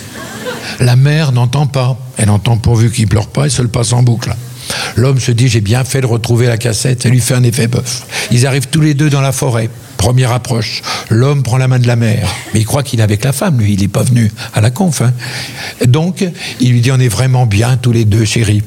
La 0.80 0.96
mère 0.96 1.30
n'entend 1.30 1.68
pas. 1.68 1.96
Elle 2.16 2.30
entend 2.30 2.56
pourvu 2.56 2.90
qu'il 2.90 3.06
pleure 3.06 3.28
pas 3.28 3.46
et 3.46 3.48
se 3.48 3.62
le 3.62 3.68
passe 3.68 3.92
en 3.92 4.02
boucle. 4.02 4.34
L'homme 4.96 5.20
se 5.20 5.30
dit 5.30 5.46
j'ai 5.46 5.60
bien 5.60 5.84
fait 5.84 6.00
de 6.00 6.06
retrouver 6.06 6.48
la 6.48 6.58
cassette, 6.58 7.04
ça 7.04 7.08
lui 7.08 7.20
fait 7.20 7.34
un 7.34 7.44
effet 7.44 7.68
bœuf. 7.68 8.02
Ils 8.32 8.44
arrivent 8.44 8.66
tous 8.66 8.80
les 8.80 8.94
deux 8.94 9.08
dans 9.08 9.20
la 9.20 9.30
forêt. 9.30 9.70
Première 9.98 10.32
approche, 10.32 10.82
l'homme 11.10 11.44
prend 11.44 11.58
la 11.58 11.68
main 11.68 11.78
de 11.78 11.86
la 11.86 11.94
mère, 11.94 12.28
mais 12.52 12.60
il 12.60 12.66
croit 12.66 12.82
qu'il 12.82 12.98
est 12.98 13.04
avec 13.04 13.22
la 13.22 13.32
femme, 13.32 13.60
lui, 13.60 13.74
il 13.74 13.80
n'est 13.80 13.88
pas 13.88 14.02
venu 14.02 14.32
à 14.52 14.60
la 14.60 14.70
conf. 14.70 15.02
Hein. 15.02 15.12
Donc, 15.86 16.24
il 16.58 16.72
lui 16.72 16.80
dit 16.80 16.90
on 16.90 16.98
est 16.98 17.08
vraiment 17.08 17.46
bien 17.46 17.76
tous 17.76 17.92
les 17.92 18.04
deux, 18.04 18.24
chérie. 18.24 18.62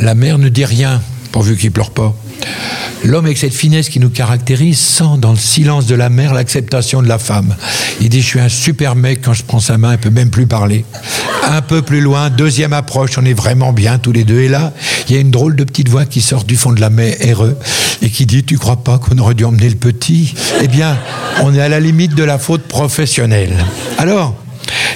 La 0.00 0.14
mère 0.14 0.38
ne 0.38 0.48
dit 0.48 0.64
rien, 0.64 1.00
pourvu 1.32 1.56
qu'il 1.56 1.70
pleure 1.70 1.92
pas. 1.92 2.14
L'homme 3.04 3.26
avec 3.26 3.36
cette 3.36 3.52
finesse 3.52 3.90
qui 3.90 4.00
nous 4.00 4.08
caractérise 4.08 4.78
sent 4.78 5.18
dans 5.18 5.32
le 5.32 5.38
silence 5.38 5.84
de 5.84 5.94
la 5.94 6.08
mère 6.08 6.32
l'acceptation 6.32 7.02
de 7.02 7.06
la 7.06 7.18
femme. 7.18 7.54
Il 8.00 8.08
dit, 8.08 8.22
je 8.22 8.26
suis 8.26 8.40
un 8.40 8.48
super 8.48 8.96
mec 8.96 9.20
quand 9.22 9.34
je 9.34 9.42
prends 9.42 9.60
sa 9.60 9.76
main, 9.76 9.92
il 9.92 9.98
peut 9.98 10.08
même 10.08 10.30
plus 10.30 10.46
parler. 10.46 10.86
Un 11.46 11.60
peu 11.60 11.82
plus 11.82 12.00
loin, 12.00 12.30
deuxième 12.30 12.72
approche, 12.72 13.18
on 13.18 13.24
est 13.26 13.34
vraiment 13.34 13.74
bien 13.74 13.98
tous 13.98 14.12
les 14.12 14.24
deux. 14.24 14.40
Et 14.40 14.48
là, 14.48 14.72
il 15.06 15.14
y 15.14 15.18
a 15.18 15.20
une 15.20 15.30
drôle 15.30 15.54
de 15.54 15.64
petite 15.64 15.90
voix 15.90 16.06
qui 16.06 16.22
sort 16.22 16.44
du 16.44 16.56
fond 16.56 16.72
de 16.72 16.80
la 16.80 16.88
mer, 16.88 17.14
RE, 17.36 17.52
et 18.00 18.08
qui 18.08 18.24
dit, 18.24 18.42
tu 18.42 18.56
crois 18.56 18.82
pas 18.82 18.96
qu'on 18.96 19.18
aurait 19.18 19.34
dû 19.34 19.44
emmener 19.44 19.68
le 19.68 19.76
petit? 19.76 20.34
Eh 20.62 20.68
bien, 20.68 20.98
on 21.42 21.54
est 21.54 21.60
à 21.60 21.68
la 21.68 21.80
limite 21.80 22.14
de 22.14 22.24
la 22.24 22.38
faute 22.38 22.62
professionnelle. 22.62 23.52
Alors, 23.98 24.34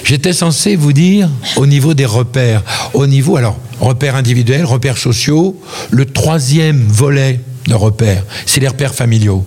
J'étais 0.03 0.33
censé 0.33 0.75
vous 0.75 0.91
dire 0.91 1.29
au 1.55 1.67
niveau 1.67 1.93
des 1.93 2.07
repères, 2.07 2.63
au 2.93 3.05
niveau, 3.05 3.37
alors, 3.37 3.59
repères 3.79 4.15
individuels, 4.15 4.65
repères 4.65 4.97
sociaux, 4.97 5.61
le 5.91 6.05
troisième 6.05 6.83
volet 6.87 7.41
de 7.67 7.73
repères, 7.73 8.23
c'est 8.45 8.59
les 8.59 8.67
repères 8.67 8.95
familiaux. 8.95 9.45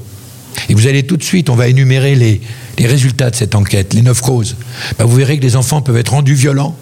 Et 0.69 0.75
vous 0.75 0.87
allez 0.87 1.03
tout 1.05 1.17
de 1.17 1.23
suite, 1.23 1.51
on 1.51 1.55
va 1.55 1.69
énumérer 1.69 2.15
les, 2.15 2.41
résultats 2.79 3.31
de 3.31 3.37
cette 3.37 3.55
enquête, 3.55 3.95
les 3.95 4.03
neuf 4.03 4.21
causes. 4.21 4.57
Ben, 4.99 5.05
vous 5.05 5.17
verrez 5.17 5.39
que 5.39 5.43
les 5.43 5.57
enfants 5.57 5.83
peuvent 5.83 5.97
être 5.97 6.13
rendus 6.13 6.35
violents 6.35 6.77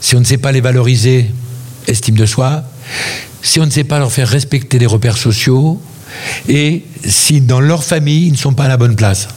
si 0.00 0.16
on 0.16 0.20
ne 0.20 0.24
sait 0.24 0.38
pas 0.38 0.52
les 0.52 0.60
valoriser, 0.60 1.30
estime 1.86 2.16
de 2.16 2.26
soi, 2.26 2.64
si 3.42 3.60
on 3.60 3.66
ne 3.66 3.70
sait 3.70 3.84
pas 3.84 3.98
leur 3.98 4.10
faire 4.10 4.28
respecter 4.28 4.78
les 4.78 4.86
repères 4.86 5.16
sociaux, 5.16 5.80
et 6.48 6.84
si 7.04 7.40
dans 7.40 7.60
leur 7.60 7.84
famille, 7.84 8.26
ils 8.26 8.32
ne 8.32 8.36
sont 8.36 8.54
pas 8.54 8.64
à 8.64 8.68
la 8.68 8.76
bonne 8.76 8.96
place. 8.96 9.28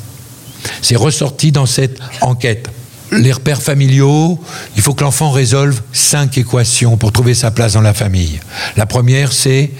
C'est 0.82 0.96
ressorti 0.96 1.52
dans 1.52 1.66
cette 1.66 2.00
enquête. 2.22 2.70
Les 3.12 3.32
repères 3.32 3.62
familiaux, 3.62 4.40
il 4.76 4.82
faut 4.82 4.94
que 4.94 5.04
l'enfant 5.04 5.32
résolve 5.32 5.82
cinq 5.94 6.38
équations 6.38 6.96
pour 6.96 7.12
trouver 7.12 7.34
sa 7.34 7.50
place 7.50 7.74
dans 7.74 7.82
la 7.82 7.94
famille. 7.94 8.40
La 8.78 8.86
première, 8.86 9.34
c'est 9.34 9.72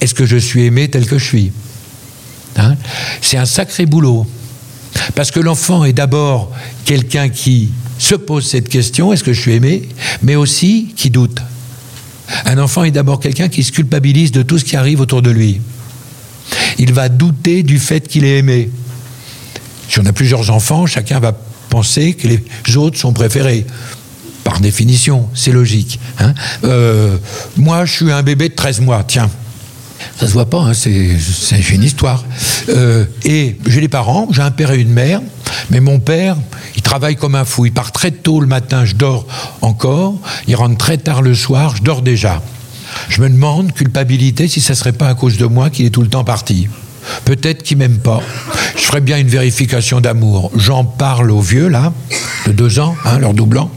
est-ce 0.00 0.14
que 0.14 0.26
je 0.26 0.36
suis 0.36 0.64
aimé 0.64 0.88
tel 0.88 1.06
que 1.06 1.18
je 1.18 1.24
suis 1.24 1.52
hein 2.56 2.76
C'est 3.20 3.36
un 3.36 3.46
sacré 3.46 3.86
boulot. 3.86 4.26
Parce 5.14 5.30
que 5.30 5.40
l'enfant 5.40 5.84
est 5.84 5.92
d'abord 5.92 6.52
quelqu'un 6.84 7.28
qui 7.28 7.70
se 7.98 8.14
pose 8.14 8.46
cette 8.46 8.68
question, 8.68 9.12
est-ce 9.12 9.24
que 9.24 9.32
je 9.32 9.40
suis 9.40 9.52
aimé 9.52 9.88
Mais 10.22 10.36
aussi 10.36 10.92
qui 10.96 11.10
doute. 11.10 11.40
Un 12.44 12.58
enfant 12.58 12.84
est 12.84 12.90
d'abord 12.90 13.20
quelqu'un 13.20 13.48
qui 13.48 13.62
se 13.62 13.72
culpabilise 13.72 14.32
de 14.32 14.42
tout 14.42 14.58
ce 14.58 14.64
qui 14.64 14.76
arrive 14.76 15.00
autour 15.00 15.22
de 15.22 15.30
lui. 15.30 15.60
Il 16.78 16.92
va 16.92 17.08
douter 17.08 17.62
du 17.62 17.78
fait 17.78 18.06
qu'il 18.06 18.24
est 18.24 18.38
aimé. 18.38 18.70
Si 19.88 20.00
on 20.00 20.06
a 20.06 20.12
plusieurs 20.12 20.50
enfants, 20.50 20.86
chacun 20.86 21.20
va 21.20 21.32
penser 21.70 22.14
que 22.14 22.28
les 22.28 22.76
autres 22.76 22.98
sont 22.98 23.12
préférés. 23.12 23.66
Par 24.44 24.60
définition, 24.60 25.28
c'est 25.34 25.52
logique. 25.52 25.98
Hein 26.18 26.34
euh, 26.64 27.16
moi, 27.56 27.84
je 27.84 27.92
suis 27.92 28.12
un 28.12 28.22
bébé 28.22 28.48
de 28.48 28.54
13 28.54 28.80
mois, 28.80 29.04
tiens. 29.06 29.30
Ça 30.18 30.26
se 30.26 30.32
voit 30.32 30.48
pas, 30.48 30.60
hein, 30.60 30.72
c'est 30.74 31.70
une 31.70 31.82
histoire. 31.82 32.24
Euh, 32.68 33.04
et 33.24 33.56
j'ai 33.66 33.80
les 33.80 33.88
parents, 33.88 34.28
j'ai 34.30 34.42
un 34.42 34.50
père 34.50 34.70
et 34.70 34.80
une 34.80 34.92
mère, 34.92 35.20
mais 35.70 35.80
mon 35.80 35.98
père, 35.98 36.36
il 36.74 36.82
travaille 36.82 37.16
comme 37.16 37.34
un 37.34 37.44
fou. 37.44 37.66
Il 37.66 37.72
part 37.72 37.92
très 37.92 38.10
tôt 38.10 38.40
le 38.40 38.46
matin, 38.46 38.84
je 38.84 38.94
dors 38.94 39.26
encore. 39.62 40.14
Il 40.48 40.56
rentre 40.56 40.78
très 40.78 40.98
tard 40.98 41.22
le 41.22 41.34
soir, 41.34 41.76
je 41.76 41.82
dors 41.82 42.02
déjà. 42.02 42.42
Je 43.08 43.20
me 43.20 43.28
demande, 43.28 43.72
culpabilité, 43.72 44.48
si 44.48 44.60
ça 44.60 44.74
serait 44.74 44.92
pas 44.92 45.08
à 45.08 45.14
cause 45.14 45.36
de 45.36 45.46
moi 45.46 45.70
qu'il 45.70 45.86
est 45.86 45.90
tout 45.90 46.02
le 46.02 46.08
temps 46.08 46.24
parti. 46.24 46.68
Peut-être 47.24 47.62
qu'il 47.62 47.78
m'aime 47.78 47.98
pas. 47.98 48.20
Je 48.76 48.82
ferais 48.82 49.00
bien 49.00 49.18
une 49.18 49.28
vérification 49.28 50.00
d'amour. 50.00 50.50
J'en 50.56 50.84
parle 50.84 51.30
au 51.30 51.40
vieux, 51.40 51.68
là, 51.68 51.92
de 52.46 52.52
deux 52.52 52.78
ans, 52.78 52.96
hein, 53.04 53.18
leur 53.18 53.34
doublant. 53.34 53.70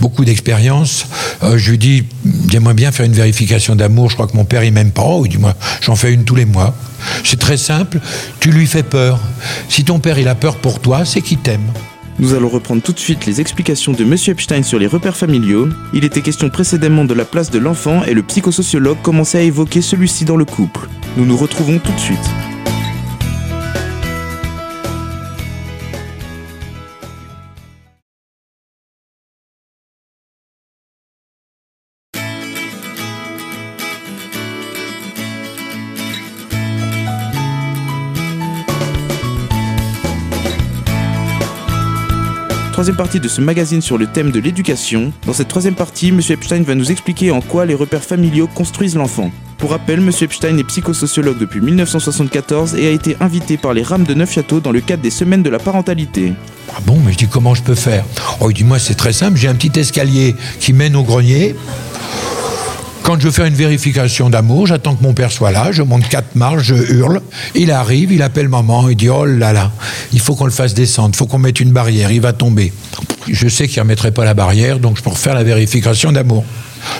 Beaucoup 0.00 0.24
d'expérience. 0.24 1.06
Euh, 1.42 1.58
je 1.58 1.70
lui 1.70 1.78
dis, 1.78 2.04
j'aimerais 2.50 2.74
bien 2.74 2.92
faire 2.92 3.06
une 3.06 3.12
vérification 3.12 3.76
d'amour. 3.76 4.10
Je 4.10 4.14
crois 4.14 4.26
que 4.26 4.36
mon 4.36 4.44
père, 4.44 4.64
il 4.64 4.72
m'aime 4.72 4.90
pas. 4.90 5.06
Il 5.24 5.30
dit, 5.30 5.38
moi, 5.38 5.54
j'en 5.80 5.96
fais 5.96 6.12
une 6.12 6.24
tous 6.24 6.34
les 6.34 6.44
mois. 6.44 6.74
C'est 7.24 7.38
très 7.38 7.56
simple. 7.56 8.00
Tu 8.40 8.50
lui 8.50 8.66
fais 8.66 8.82
peur. 8.82 9.20
Si 9.68 9.84
ton 9.84 9.98
père, 9.98 10.18
il 10.18 10.28
a 10.28 10.34
peur 10.34 10.56
pour 10.56 10.80
toi, 10.80 11.04
c'est 11.04 11.22
qu'il 11.22 11.38
t'aime. 11.38 11.72
Nous 12.18 12.32
allons 12.32 12.48
reprendre 12.48 12.80
tout 12.80 12.92
de 12.92 12.98
suite 12.98 13.26
les 13.26 13.42
explications 13.42 13.92
de 13.92 14.02
M. 14.02 14.16
Epstein 14.28 14.62
sur 14.62 14.78
les 14.78 14.86
repères 14.86 15.16
familiaux. 15.16 15.68
Il 15.92 16.02
était 16.04 16.22
question 16.22 16.48
précédemment 16.48 17.04
de 17.04 17.12
la 17.12 17.26
place 17.26 17.50
de 17.50 17.58
l'enfant 17.58 18.04
et 18.04 18.14
le 18.14 18.22
psychosociologue 18.22 18.96
commençait 19.02 19.38
à 19.38 19.42
évoquer 19.42 19.82
celui-ci 19.82 20.24
dans 20.24 20.36
le 20.36 20.46
couple. 20.46 20.88
Nous 21.18 21.26
nous 21.26 21.36
retrouvons 21.36 21.78
tout 21.78 21.92
de 21.92 22.00
suite. 22.00 22.30
Troisième 42.86 43.04
partie 43.04 43.18
de 43.18 43.26
ce 43.26 43.40
magazine 43.40 43.82
sur 43.82 43.98
le 43.98 44.06
thème 44.06 44.30
de 44.30 44.38
l'éducation. 44.38 45.12
Dans 45.26 45.32
cette 45.32 45.48
troisième 45.48 45.74
partie, 45.74 46.10
M. 46.10 46.20
Epstein 46.30 46.62
va 46.62 46.76
nous 46.76 46.92
expliquer 46.92 47.32
en 47.32 47.40
quoi 47.40 47.66
les 47.66 47.74
repères 47.74 48.04
familiaux 48.04 48.46
construisent 48.46 48.94
l'enfant. 48.94 49.32
Pour 49.58 49.70
rappel, 49.70 49.98
M. 49.98 50.12
Epstein 50.20 50.56
est 50.56 50.62
psychosociologue 50.62 51.36
depuis 51.36 51.60
1974 51.60 52.76
et 52.76 52.86
a 52.86 52.90
été 52.92 53.16
invité 53.18 53.56
par 53.56 53.74
les 53.74 53.82
Rames 53.82 54.04
de 54.04 54.14
Neufchâteau 54.14 54.60
dans 54.60 54.70
le 54.70 54.80
cadre 54.80 55.02
des 55.02 55.10
Semaines 55.10 55.42
de 55.42 55.50
la 55.50 55.58
parentalité. 55.58 56.32
Ah 56.70 56.78
bon, 56.86 57.00
mais 57.04 57.10
je 57.10 57.18
dis 57.18 57.26
comment 57.26 57.56
je 57.56 57.62
peux 57.64 57.74
faire? 57.74 58.04
Oh, 58.38 58.50
il 58.50 58.54
dit 58.54 58.62
moi 58.62 58.78
c'est 58.78 58.94
très 58.94 59.12
simple, 59.12 59.36
j'ai 59.36 59.48
un 59.48 59.56
petit 59.56 59.76
escalier 59.80 60.36
qui 60.60 60.72
mène 60.72 60.94
au 60.94 61.02
grenier. 61.02 61.56
Quand 63.06 63.20
je 63.20 63.26
veux 63.26 63.30
faire 63.30 63.46
une 63.46 63.54
vérification 63.54 64.30
d'amour, 64.30 64.66
j'attends 64.66 64.96
que 64.96 65.02
mon 65.04 65.14
père 65.14 65.30
soit 65.30 65.52
là, 65.52 65.70
je 65.70 65.80
monte 65.82 66.08
quatre 66.08 66.34
marches, 66.34 66.64
je 66.64 66.74
hurle. 66.74 67.22
Il 67.54 67.70
arrive, 67.70 68.10
il 68.10 68.20
appelle 68.20 68.48
maman, 68.48 68.88
il 68.88 68.96
dit 68.96 69.08
Oh 69.08 69.24
là 69.24 69.52
là, 69.52 69.70
il 70.12 70.18
faut 70.18 70.34
qu'on 70.34 70.44
le 70.44 70.50
fasse 70.50 70.74
descendre, 70.74 71.10
il 71.14 71.16
faut 71.16 71.26
qu'on 71.26 71.38
mette 71.38 71.60
une 71.60 71.70
barrière, 71.70 72.10
il 72.10 72.20
va 72.20 72.32
tomber. 72.32 72.72
Je 73.28 73.46
sais 73.46 73.68
qu'il 73.68 73.76
ne 73.76 73.82
remettrait 73.82 74.10
pas 74.10 74.24
la 74.24 74.34
barrière, 74.34 74.80
donc 74.80 74.98
je 74.98 75.04
peux 75.04 75.10
refaire 75.10 75.34
la 75.34 75.44
vérification 75.44 76.10
d'amour. 76.10 76.44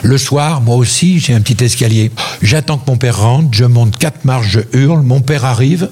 Le 0.05 0.17
soir, 0.17 0.61
moi 0.61 0.77
aussi, 0.77 1.19
j'ai 1.19 1.35
un 1.35 1.41
petit 1.41 1.65
escalier. 1.65 2.13
J'attends 2.41 2.79
que 2.79 2.89
mon 2.89 2.99
père 2.99 3.19
rentre, 3.19 3.49
je 3.51 3.65
monte 3.65 3.97
quatre 3.97 4.25
marches, 4.25 4.47
je 4.47 4.61
hurle, 4.79 5.03
mon 5.03 5.23
père 5.23 5.45
arrive, 5.45 5.89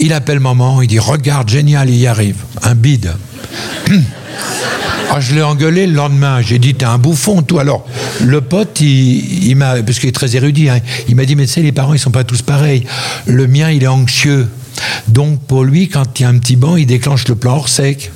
il 0.00 0.12
appelle 0.12 0.40
maman, 0.40 0.82
il 0.82 0.88
dit 0.88 0.98
Regarde, 0.98 1.48
génial, 1.48 1.88
il 1.88 1.98
y 1.98 2.08
arrive. 2.08 2.38
Un 2.64 2.74
bide. 2.74 3.14
Ah, 5.10 5.20
je 5.20 5.34
l'ai 5.34 5.42
engueulé 5.42 5.86
le 5.86 5.94
lendemain. 5.94 6.42
J'ai 6.42 6.58
dit, 6.58 6.74
t'es 6.74 6.84
un 6.84 6.98
bouffon, 6.98 7.42
toi. 7.42 7.62
Alors, 7.62 7.86
le 8.22 8.40
pote, 8.40 8.80
il, 8.80 9.54
m'a, 9.54 9.82
parce 9.82 9.98
qu'il 9.98 10.08
est 10.08 10.12
très 10.12 10.36
érudit, 10.36 10.68
hein, 10.68 10.80
il 11.08 11.16
m'a 11.16 11.24
dit, 11.24 11.36
mais 11.36 11.46
tu 11.46 11.52
sais, 11.52 11.62
les 11.62 11.72
parents, 11.72 11.94
ils 11.94 11.98
sont 11.98 12.10
pas 12.10 12.24
tous 12.24 12.42
pareils. 12.42 12.84
Le 13.26 13.46
mien, 13.46 13.70
il 13.70 13.82
est 13.82 13.88
anxieux. 13.88 14.48
Donc, 15.08 15.40
pour 15.42 15.64
lui, 15.64 15.88
quand 15.88 16.18
il 16.18 16.22
y 16.22 16.26
a 16.26 16.28
un 16.28 16.38
petit 16.38 16.56
banc, 16.56 16.76
il 16.76 16.86
déclenche 16.86 17.28
le 17.28 17.34
plan 17.34 17.56
hors 17.56 17.68
sec. 17.68 18.10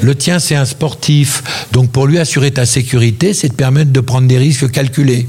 Le 0.00 0.14
tien, 0.14 0.38
c'est 0.38 0.54
un 0.54 0.64
sportif. 0.64 1.42
Donc, 1.72 1.90
pour 1.90 2.06
lui, 2.06 2.18
assurer 2.18 2.50
ta 2.50 2.66
sécurité, 2.66 3.34
c'est 3.34 3.48
de 3.48 3.54
permettre 3.54 3.92
de 3.92 4.00
prendre 4.00 4.28
des 4.28 4.38
risques 4.38 4.70
calculés. 4.70 5.26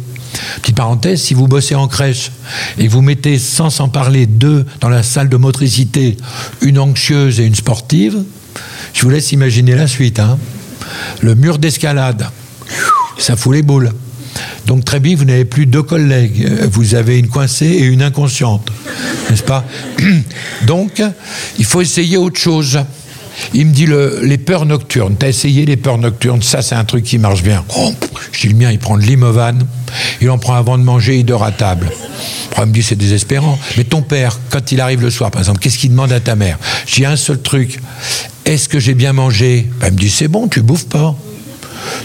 Petite 0.61 0.75
parenthèse, 0.75 1.21
si 1.21 1.33
vous 1.33 1.47
bossez 1.47 1.75
en 1.75 1.87
crèche 1.87 2.31
et 2.77 2.87
vous 2.87 3.01
mettez, 3.01 3.39
sans 3.39 3.69
s'en 3.69 3.89
parler, 3.89 4.25
deux 4.25 4.65
dans 4.81 4.89
la 4.89 5.01
salle 5.01 5.29
de 5.29 5.37
motricité, 5.37 6.17
une 6.61 6.77
anxieuse 6.77 7.39
et 7.39 7.45
une 7.45 7.55
sportive, 7.55 8.23
je 8.93 9.01
vous 9.01 9.09
laisse 9.09 9.31
imaginer 9.31 9.75
la 9.75 9.87
suite. 9.87 10.19
Hein. 10.19 10.37
Le 11.21 11.35
mur 11.35 11.57
d'escalade, 11.57 12.27
ça 13.17 13.35
fout 13.35 13.53
les 13.53 13.61
boules. 13.61 13.91
Donc 14.65 14.85
très 14.85 14.99
vite, 14.99 15.17
vous 15.17 15.25
n'avez 15.25 15.45
plus 15.45 15.65
deux 15.65 15.83
collègues. 15.83 16.47
Vous 16.71 16.95
avez 16.95 17.17
une 17.17 17.29
coincée 17.29 17.65
et 17.65 17.83
une 17.83 18.01
inconsciente. 18.01 18.69
N'est-ce 19.29 19.43
pas? 19.43 19.65
Donc, 20.63 21.01
il 21.57 21.65
faut 21.65 21.81
essayer 21.81 22.17
autre 22.17 22.39
chose. 22.39 22.79
Il 23.53 23.67
me 23.67 23.71
dit 23.71 23.87
les 24.23 24.37
peurs 24.37 24.65
nocturnes. 24.65 25.15
T'as 25.17 25.29
essayé 25.29 25.65
les 25.65 25.77
peurs 25.77 25.97
nocturnes? 25.97 26.41
Ça, 26.41 26.61
c'est 26.61 26.75
un 26.75 26.85
truc 26.85 27.03
qui 27.03 27.17
marche 27.17 27.43
bien. 27.43 27.63
Oh, 27.77 27.93
je 28.31 28.41
dis 28.41 28.47
le 28.49 28.55
mien, 28.55 28.71
il 28.71 28.79
prend 28.79 28.97
de 28.97 29.03
l'imovan. 29.03 29.59
Il 30.21 30.29
en 30.29 30.37
prend 30.37 30.55
avant 30.55 30.77
de 30.77 30.83
manger, 30.83 31.19
il 31.19 31.25
dort 31.25 31.43
à 31.43 31.51
table. 31.51 31.89
Il 32.57 32.65
me 32.65 32.71
dit 32.71 32.81
c'est 32.81 32.95
désespérant. 32.95 33.59
Mais 33.77 33.83
ton 33.83 34.01
père, 34.01 34.39
quand 34.49 34.71
il 34.71 34.81
arrive 34.81 35.01
le 35.01 35.11
soir, 35.11 35.29
par 35.29 35.41
exemple, 35.41 35.59
qu'est-ce 35.59 35.77
qu'il 35.77 35.91
demande 35.91 36.11
à 36.11 36.19
ta 36.19 36.35
mère? 36.35 36.57
J'ai 36.87 37.05
un 37.05 37.15
seul 37.15 37.39
truc. 37.41 37.79
Est-ce 38.47 38.69
que 38.69 38.79
j'ai 38.79 38.93
bien 38.93 39.11
mangé 39.11 39.67
Il 39.85 39.91
me 39.91 39.97
dit 39.97 40.09
c'est 40.09 40.29
bon, 40.29 40.47
tu 40.47 40.61
bouffes 40.61 40.87
pas. 40.87 41.13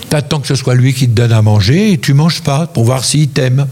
T'attends 0.08 0.40
que 0.40 0.48
ce 0.48 0.56
soit 0.56 0.74
lui 0.74 0.92
qui 0.92 1.06
te 1.06 1.12
donne 1.12 1.30
à 1.30 1.40
manger 1.40 1.92
et 1.92 1.98
tu 1.98 2.14
manges 2.14 2.42
pas 2.42 2.66
pour 2.66 2.82
voir 2.82 3.04
s'il 3.04 3.28
t'aime. 3.28 3.68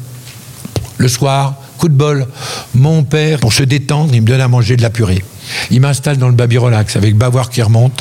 Le 0.97 1.09
soir, 1.09 1.57
coup 1.79 1.89
de 1.89 1.95
bol, 1.95 2.29
mon 2.77 3.03
père, 3.03 3.41
pour 3.41 3.53
se 3.53 3.65
détendre, 3.65 4.15
il 4.15 4.23
me 4.23 4.27
donne 4.29 4.41
à 4.41 4.47
manger 4.47 4.77
de 4.77 4.83
la 4.83 4.91
purée. 4.91 5.25
Il 5.73 5.81
m'installe 5.81 6.17
dans 6.19 6.29
le 6.29 6.35
baby 6.35 6.59
relax 6.59 6.95
avec 6.95 7.17
bavoir 7.17 7.51
qui 7.51 7.61
remonte. 7.61 8.01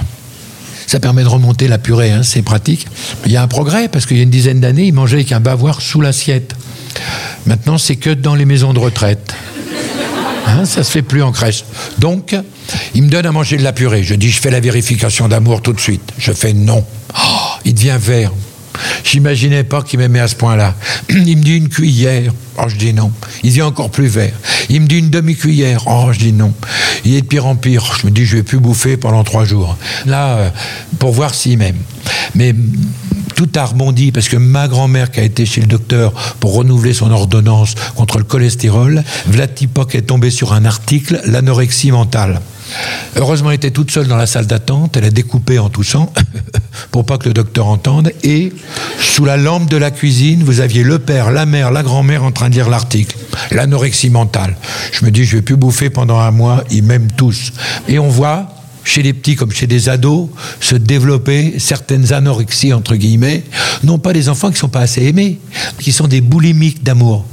Ça 0.85 0.99
permet 0.99 1.23
de 1.23 1.29
remonter 1.29 1.67
la 1.67 1.79
purée, 1.79 2.11
hein, 2.11 2.21
c'est 2.21 2.43
pratique. 2.43 2.85
Il 3.25 3.31
y 3.31 3.37
a 3.37 3.41
un 3.41 3.47
progrès 3.47 3.87
parce 3.87 4.05
qu'il 4.05 4.17
y 4.17 4.19
a 4.19 4.23
une 4.23 4.29
dizaine 4.29 4.59
d'années, 4.59 4.85
il 4.85 4.93
mangeait 4.93 5.17
avec 5.17 5.31
un 5.31 5.39
bavoir 5.39 5.81
sous 5.81 5.99
l'assiette. 5.99 6.53
Maintenant, 7.47 7.79
c'est 7.79 7.95
que 7.95 8.11
dans 8.11 8.35
les 8.35 8.45
maisons 8.45 8.73
de 8.73 8.79
retraite. 8.79 9.33
Hein, 10.45 10.65
ça 10.65 10.83
se 10.83 10.91
fait 10.91 11.01
plus 11.01 11.23
en 11.23 11.31
crèche. 11.31 11.63
Donc, 11.97 12.35
il 12.95 13.03
me 13.03 13.09
donne 13.09 13.25
à 13.25 13.31
manger 13.31 13.57
de 13.57 13.63
la 13.63 13.73
purée. 13.73 14.03
Je 14.03 14.15
dis, 14.15 14.29
je 14.29 14.39
fais 14.39 14.51
la 14.51 14.59
vérification 14.59 15.27
d'amour 15.27 15.61
tout 15.61 15.73
de 15.73 15.79
suite. 15.79 16.11
Je 16.17 16.31
fais 16.31 16.53
non. 16.53 16.83
Oh, 17.15 17.21
il 17.65 17.73
devient 17.73 17.97
vert. 17.99 18.31
J'imaginais 19.03 19.63
pas 19.63 19.81
qu'il 19.81 19.99
m'aimait 19.99 20.19
à 20.19 20.27
ce 20.27 20.35
point-là. 20.35 20.75
Il 21.09 21.37
me 21.37 21.43
dit 21.43 21.57
une 21.57 21.69
cuillère. 21.69 22.31
Oh, 22.57 22.67
je 22.67 22.75
dis 22.75 22.93
non. 22.93 23.11
Il 23.43 23.51
dit 23.51 23.61
encore 23.61 23.89
plus 23.89 24.07
vert. 24.07 24.33
Il 24.69 24.81
me 24.81 24.87
dit 24.87 24.99
une 24.99 25.09
demi-cuillère. 25.09 25.83
Oh, 25.87 26.09
je 26.11 26.19
dis 26.19 26.33
non. 26.33 26.53
Il 27.05 27.15
est 27.15 27.21
de 27.21 27.25
pire 27.25 27.45
en 27.45 27.55
pire. 27.55 27.97
Je 27.99 28.07
me 28.07 28.11
dis, 28.11 28.25
je 28.25 28.37
vais 28.37 28.43
plus 28.43 28.59
bouffer 28.59 28.97
pendant 28.97 29.23
trois 29.23 29.45
jours. 29.45 29.77
Là, 30.05 30.37
euh, 30.37 30.49
pour 30.99 31.11
voir 31.11 31.33
s'il 31.33 31.57
m'aime. 31.57 31.77
Mais 32.35 32.53
tout 33.35 33.49
a 33.55 33.65
rebondi 33.65 34.11
parce 34.11 34.27
que 34.27 34.37
ma 34.37 34.67
grand-mère 34.67 35.11
qui 35.11 35.19
a 35.19 35.23
été 35.23 35.45
chez 35.45 35.61
le 35.61 35.67
docteur 35.67 36.13
pour 36.39 36.53
renouveler 36.53 36.93
son 36.93 37.09
ordonnance 37.11 37.75
contre 37.95 38.17
le 38.17 38.25
cholestérol, 38.25 39.03
Vlatipoc 39.27 39.95
est 39.95 40.03
tombée 40.03 40.29
sur 40.29 40.53
un 40.53 40.65
article, 40.65 41.21
l'anorexie 41.25 41.91
mentale. 41.91 42.41
Heureusement, 43.15 43.49
elle 43.51 43.57
était 43.57 43.71
toute 43.71 43.91
seule 43.91 44.07
dans 44.07 44.17
la 44.17 44.27
salle 44.27 44.47
d'attente. 44.47 44.97
Elle 44.97 45.05
a 45.05 45.11
découpé 45.11 45.59
en 45.59 45.69
toussant 45.69 46.11
pour 46.91 47.05
pas 47.05 47.17
que 47.17 47.27
le 47.27 47.33
docteur 47.33 47.67
entende. 47.67 48.11
Et 48.23 48.53
sous 48.99 49.25
la 49.25 49.37
lampe 49.37 49.69
de 49.69 49.77
la 49.77 49.91
cuisine, 49.91 50.43
vous 50.43 50.59
aviez 50.59 50.83
le 50.83 50.99
père, 50.99 51.31
la 51.31 51.45
mère, 51.45 51.71
la 51.71 51.83
grand-mère 51.83 52.23
en 52.23 52.31
train 52.31 52.49
de 52.49 52.55
lire 52.55 52.69
l'article. 52.69 53.17
L'anorexie 53.51 54.09
mentale. 54.09 54.55
Je 54.91 55.05
me 55.05 55.11
dis, 55.11 55.25
je 55.25 55.37
vais 55.37 55.41
plus 55.41 55.55
bouffer 55.55 55.89
pendant 55.89 56.19
un 56.19 56.31
mois. 56.31 56.63
Ils 56.71 56.83
m'aiment 56.83 57.11
tous. 57.11 57.53
Et 57.87 57.99
on 57.99 58.09
voit 58.09 58.47
chez 58.83 59.03
les 59.03 59.13
petits 59.13 59.35
comme 59.35 59.51
chez 59.51 59.67
des 59.67 59.87
ados, 59.87 60.29
se 60.59 60.75
développer 60.75 61.59
certaines 61.59 62.11
anorexies, 62.11 62.73
entre 62.73 62.95
guillemets, 62.95 63.43
non 63.83 63.99
pas 63.99 64.13
des 64.13 64.29
enfants 64.29 64.47
qui 64.47 64.55
ne 64.55 64.59
sont 64.59 64.69
pas 64.69 64.79
assez 64.79 65.05
aimés, 65.05 65.39
qui 65.79 65.91
sont 65.91 66.07
des 66.07 66.21
boulimiques 66.21 66.81
d'amour, 66.81 67.23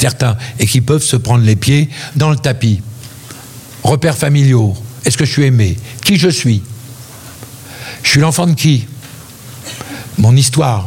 certains, 0.00 0.36
et 0.60 0.66
qui 0.66 0.80
peuvent 0.80 1.02
se 1.02 1.16
prendre 1.16 1.44
les 1.44 1.56
pieds 1.56 1.88
dans 2.14 2.30
le 2.30 2.36
tapis. 2.36 2.80
Repères 3.82 4.16
familiaux, 4.16 4.74
est-ce 5.04 5.16
que 5.16 5.24
je 5.24 5.32
suis 5.32 5.44
aimé? 5.44 5.76
Qui 6.04 6.16
je 6.16 6.28
suis? 6.28 6.62
Je 8.02 8.10
suis 8.10 8.20
l'enfant 8.20 8.46
de 8.46 8.54
qui? 8.54 8.86
Mon 10.18 10.36
histoire. 10.36 10.86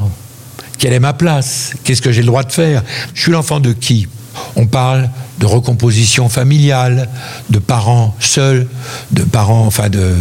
Quelle 0.77 0.93
est 0.93 0.99
ma 0.99 1.13
place? 1.13 1.71
Qu'est-ce 1.84 2.01
que 2.01 2.12
j'ai 2.12 2.21
le 2.21 2.27
droit 2.27 2.43
de 2.43 2.51
faire? 2.51 2.84
Je 3.13 3.21
suis 3.21 3.32
l'enfant 3.32 3.60
de 3.60 3.73
qui? 3.73 4.08
On 4.56 4.67
parle 4.67 5.10
de 5.39 5.45
recomposition 5.45 6.29
familiale, 6.29 7.10
de 7.49 7.60
parents 7.60 8.15
seuls, 8.19 8.67
de 9.12 9.23
parents, 9.23 9.65
enfin 9.65 9.89
de, 9.89 10.15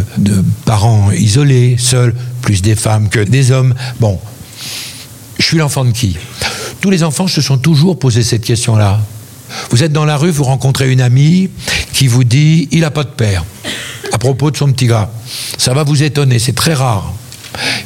parents 0.65 1.11
isolés, 1.11 1.75
seuls, 1.77 2.15
plus 2.41 2.61
des 2.61 2.75
femmes 2.75 3.09
que 3.09 3.19
des 3.19 3.51
hommes. 3.51 3.73
Bon, 3.99 4.19
je 5.39 5.43
suis 5.43 5.57
l'enfant 5.57 5.85
de 5.85 5.91
qui? 5.91 6.17
Tous 6.81 6.89
les 6.89 7.03
enfants 7.03 7.27
se 7.27 7.41
sont 7.41 7.57
toujours 7.57 7.97
posé 7.99 8.23
cette 8.23 8.43
question-là. 8.43 8.99
Vous 9.69 9.83
êtes 9.83 9.91
dans 9.91 10.05
la 10.05 10.17
rue, 10.17 10.31
vous 10.31 10.43
rencontrez 10.43 10.91
une 10.91 11.01
amie 11.01 11.49
qui 11.93 12.07
vous 12.07 12.23
dit 12.23 12.67
il 12.71 12.81
n'a 12.81 12.91
pas 12.91 13.03
de 13.03 13.09
père 13.09 13.43
à 14.11 14.17
propos 14.17 14.51
de 14.51 14.57
son 14.57 14.71
petit 14.71 14.87
gars. 14.87 15.09
Ça 15.57 15.73
va 15.73 15.83
vous 15.83 16.03
étonner, 16.03 16.39
c'est 16.39 16.53
très 16.53 16.73
rare. 16.73 17.13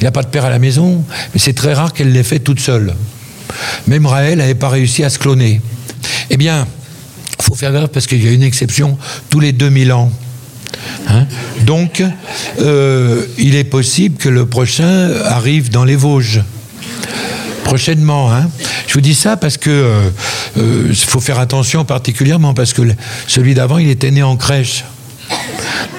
Il 0.00 0.04
n'a 0.04 0.10
pas 0.10 0.22
de 0.22 0.28
père 0.28 0.44
à 0.44 0.50
la 0.50 0.58
maison, 0.58 1.04
mais 1.32 1.40
c'est 1.40 1.54
très 1.54 1.74
rare 1.74 1.92
qu'elle 1.92 2.12
l'ait 2.12 2.22
fait 2.22 2.38
toute 2.38 2.60
seule. 2.60 2.94
Même 3.86 4.06
Raël 4.06 4.38
n'avait 4.38 4.54
pas 4.54 4.68
réussi 4.68 5.04
à 5.04 5.10
se 5.10 5.18
cloner. 5.18 5.60
Eh 6.30 6.36
bien, 6.36 6.66
il 7.38 7.44
faut 7.44 7.54
faire 7.54 7.72
gaffe 7.72 7.88
parce 7.88 8.06
qu'il 8.06 8.22
y 8.22 8.28
a 8.28 8.32
une 8.32 8.42
exception 8.42 8.98
tous 9.30 9.40
les 9.40 9.52
2000 9.52 9.92
ans. 9.92 10.12
Hein? 11.08 11.26
Donc, 11.62 12.02
euh, 12.60 13.24
il 13.38 13.54
est 13.54 13.64
possible 13.64 14.16
que 14.18 14.28
le 14.28 14.46
prochain 14.46 15.10
arrive 15.24 15.70
dans 15.70 15.84
les 15.84 15.96
Vosges 15.96 16.42
prochainement. 17.68 18.32
Hein. 18.32 18.48
Je 18.86 18.94
vous 18.94 19.02
dis 19.02 19.14
ça 19.14 19.36
parce 19.36 19.58
que 19.58 19.68
euh, 19.68 20.10
il 20.58 20.96
faut 20.96 21.20
faire 21.20 21.38
attention 21.38 21.84
particulièrement 21.84 22.54
parce 22.54 22.72
que 22.72 22.82
celui 23.26 23.54
d'avant, 23.54 23.78
il 23.78 23.88
était 23.88 24.10
né 24.10 24.22
en 24.22 24.36
crèche. 24.36 24.84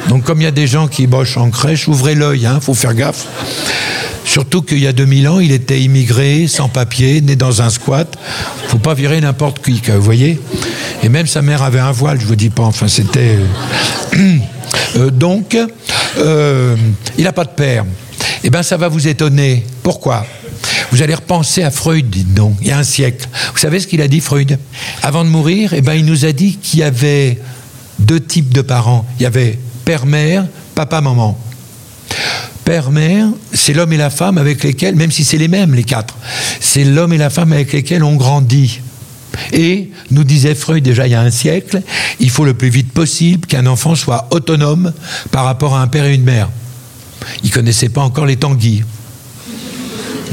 Donc 0.08 0.24
comme 0.24 0.42
il 0.42 0.44
y 0.44 0.48
a 0.48 0.52
des 0.52 0.68
gens 0.68 0.88
qui 0.88 1.08
bochent 1.08 1.38
en 1.38 1.50
crèche, 1.50 1.88
ouvrez 1.88 2.16
l'œil, 2.16 2.42
il 2.42 2.46
hein, 2.46 2.60
faut 2.62 2.74
faire 2.74 2.94
gaffe. 2.94 3.28
Surtout 4.30 4.62
qu'il 4.62 4.78
y 4.78 4.86
a 4.86 4.94
2000 4.94 5.28
ans, 5.28 5.40
il 5.40 5.52
était 5.52 5.82
immigré, 5.82 6.46
sans 6.48 6.70
papier, 6.70 7.20
né 7.20 7.36
dans 7.36 7.64
un 7.64 7.72
squat. 7.72 8.16
Faut 8.68 8.78
pas 8.78 8.94
virer 8.94 9.20
n'importe 9.20 9.60
qui, 9.60 9.82
vous 9.88 10.02
voyez. 10.02 10.40
Et 11.02 11.10
même 11.10 11.26
sa 11.26 11.42
mère 11.42 11.64
avait 11.64 11.80
un 11.80 11.92
voile, 11.92 12.22
je 12.22 12.28
vous 12.28 12.36
dis 12.36 12.52
pas. 12.52 12.62
Enfin, 12.62 12.88
c'était. 12.88 13.38
Euh, 14.16 14.38
euh, 14.98 15.10
donc, 15.10 15.58
euh, 16.20 16.76
il 17.18 17.24
n'a 17.24 17.34
pas 17.34 17.46
de 17.46 17.50
père. 17.50 17.86
Eh 18.44 18.52
bien, 18.52 18.62
ça 18.62 18.78
va 18.78 18.88
vous 18.88 19.08
étonner. 19.08 19.66
Pourquoi? 19.82 20.28
Vous 20.92 21.02
allez 21.02 21.14
repenser 21.14 21.64
à 21.64 21.72
Freud, 21.72 22.10
dites 22.10 22.34
donc, 22.34 22.56
il 22.62 22.68
y 22.68 22.72
a 22.72 22.78
un 22.78 22.84
siècle. 22.84 23.28
Vous 23.54 23.60
savez 23.60 23.80
ce 23.80 23.88
qu'il 23.88 24.02
a 24.02 24.08
dit, 24.08 24.20
Freud? 24.20 24.58
Avant 25.04 25.24
de 25.24 25.30
mourir, 25.30 25.74
eh 25.74 25.82
ben, 25.82 25.94
il 25.94 26.06
nous 26.06 26.26
a 26.26 26.32
dit 26.32 26.58
qu'il 26.58 26.80
y 26.80 26.84
avait 26.84 27.40
deux 28.00 28.20
types 28.20 28.54
de 28.54 28.62
parents. 28.62 29.06
Il 29.20 29.24
y 29.24 29.26
avait 29.26 29.60
père-mère, 29.86 30.46
papa-maman. 30.76 31.38
Père-mère, 32.66 33.28
c'est 33.54 33.74
l'homme 33.74 33.94
et 33.94 33.98
la 33.98 34.10
femme 34.10 34.38
avec 34.38 34.64
lesquels, 34.64 34.96
même 34.96 35.12
si 35.12 35.24
c'est 35.24 35.38
les 35.38 35.48
mêmes 35.48 35.74
les 35.74 35.84
quatre, 35.84 36.16
c'est 36.60 36.84
l'homme 36.84 37.14
et 37.14 37.18
la 37.18 37.30
femme 37.30 37.52
avec 37.52 37.74
lesquels 37.74 38.04
on 38.04 38.16
grandit. 38.16 38.82
Et, 39.54 39.90
nous 40.12 40.24
disait 40.24 40.56
Freud 40.56 40.84
déjà 40.84 41.08
il 41.08 41.12
y 41.12 41.16
a 41.16 41.22
un 41.22 41.32
siècle, 41.32 41.82
il 42.20 42.30
faut 42.30 42.46
le 42.46 42.54
plus 42.54 42.70
vite 42.70 42.92
possible 42.92 43.48
qu'un 43.48 43.66
enfant 43.66 43.96
soit 43.96 44.28
autonome 44.32 44.94
par 45.32 45.46
rapport 45.46 45.76
à 45.76 45.82
un 45.82 45.88
père 45.88 46.06
et 46.06 46.14
une 46.14 46.24
mère. 46.24 46.50
Il 47.44 47.50
ne 47.50 47.54
connaissait 47.54 47.90
pas 47.90 48.02
encore 48.02 48.26
les 48.26 48.38
tanguis, 48.38 48.84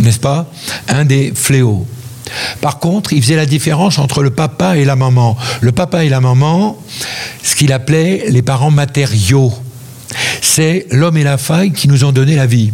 n'est-ce 0.01 0.21
pas 0.21 0.47
Un 0.89 1.05
des 1.05 1.33
fléaux. 1.35 1.87
Par 2.61 2.79
contre, 2.79 3.13
il 3.13 3.23
faisait 3.23 3.37
la 3.37 3.47
différence 3.47 3.99
entre 3.99 4.23
le 4.23 4.31
papa 4.31 4.77
et 4.77 4.85
la 4.85 4.97
maman. 4.97 5.37
Le 5.61 5.73
papa 5.73 6.05
et 6.05 6.09
la 6.09 6.21
maman, 6.21 6.77
ce 7.43 7.55
qu'il 7.55 7.73
appelait 7.73 8.27
les 8.29 8.43
parents 8.43 8.71
matériaux, 8.71 9.53
c'est 10.41 10.87
l'homme 10.91 11.17
et 11.17 11.25
la 11.25 11.39
femme 11.39 11.73
qui 11.73 11.89
nous 11.89 12.05
ont 12.05 12.13
donné 12.13 12.35
la 12.35 12.47
vie. 12.47 12.73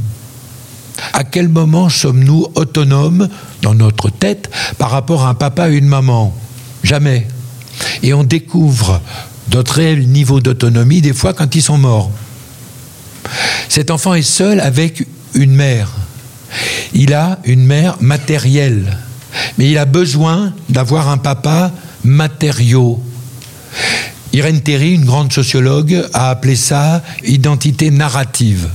À 1.12 1.24
quel 1.24 1.48
moment 1.48 1.88
sommes-nous 1.88 2.46
autonomes 2.54 3.28
dans 3.62 3.74
notre 3.74 4.10
tête 4.10 4.50
par 4.78 4.90
rapport 4.90 5.24
à 5.24 5.30
un 5.30 5.34
papa 5.34 5.70
et 5.70 5.74
une 5.74 5.86
maman? 5.86 6.34
Jamais. 6.82 7.26
Et 8.02 8.14
on 8.14 8.24
découvre 8.24 9.00
notre 9.52 9.74
réel 9.74 10.08
niveau 10.08 10.40
d'autonomie 10.40 11.00
des 11.00 11.12
fois 11.12 11.34
quand 11.34 11.54
ils 11.54 11.62
sont 11.62 11.78
morts. 11.78 12.10
Cet 13.68 13.90
enfant 13.90 14.14
est 14.14 14.22
seul 14.22 14.60
avec 14.60 15.06
une 15.34 15.54
mère. 15.54 15.90
Il 16.94 17.14
a 17.14 17.38
une 17.44 17.64
mère 17.64 17.96
matérielle, 18.00 18.98
mais 19.58 19.70
il 19.70 19.78
a 19.78 19.84
besoin 19.84 20.52
d'avoir 20.68 21.08
un 21.08 21.18
papa 21.18 21.72
matériau. 22.04 23.02
Irène 24.32 24.60
Théry, 24.60 24.94
une 24.94 25.04
grande 25.04 25.32
sociologue, 25.32 26.06
a 26.12 26.30
appelé 26.30 26.56
ça 26.56 27.02
identité 27.24 27.90
narrative. 27.90 28.68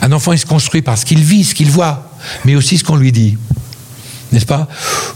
Un 0.00 0.12
enfant, 0.12 0.32
il 0.32 0.38
se 0.38 0.46
construit 0.46 0.82
par 0.82 0.98
ce 0.98 1.06
qu'il 1.06 1.22
vit, 1.22 1.44
ce 1.44 1.54
qu'il 1.54 1.70
voit, 1.70 2.12
mais 2.44 2.56
aussi 2.56 2.76
ce 2.76 2.84
qu'on 2.84 2.96
lui 2.96 3.12
dit. 3.12 3.38
N'est-ce 4.32 4.46
pas? 4.46 4.68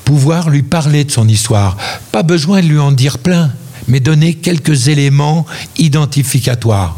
Pouvoir 0.04 0.50
lui 0.50 0.62
parler 0.62 1.04
de 1.04 1.10
son 1.10 1.28
histoire. 1.28 1.76
Pas 2.10 2.22
besoin 2.22 2.60
de 2.60 2.66
lui 2.66 2.78
en 2.78 2.92
dire 2.92 3.18
plein, 3.18 3.52
mais 3.86 4.00
donner 4.00 4.34
quelques 4.34 4.88
éléments 4.88 5.46
identificatoires. 5.76 6.96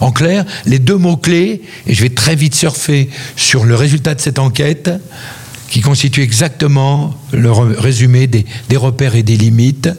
En 0.00 0.12
clair, 0.12 0.44
les 0.66 0.78
deux 0.78 0.96
mots-clés, 0.96 1.62
et 1.86 1.94
je 1.94 2.02
vais 2.02 2.10
très 2.10 2.36
vite 2.36 2.54
surfer 2.54 3.08
sur 3.36 3.64
le 3.64 3.74
résultat 3.74 4.14
de 4.14 4.20
cette 4.20 4.38
enquête, 4.38 4.90
qui 5.68 5.80
constitue 5.80 6.22
exactement 6.22 7.14
le 7.32 7.52
résumé 7.52 8.26
des, 8.26 8.46
repères 8.76 9.14
et 9.14 9.22
des 9.22 9.36
limites, 9.36 9.90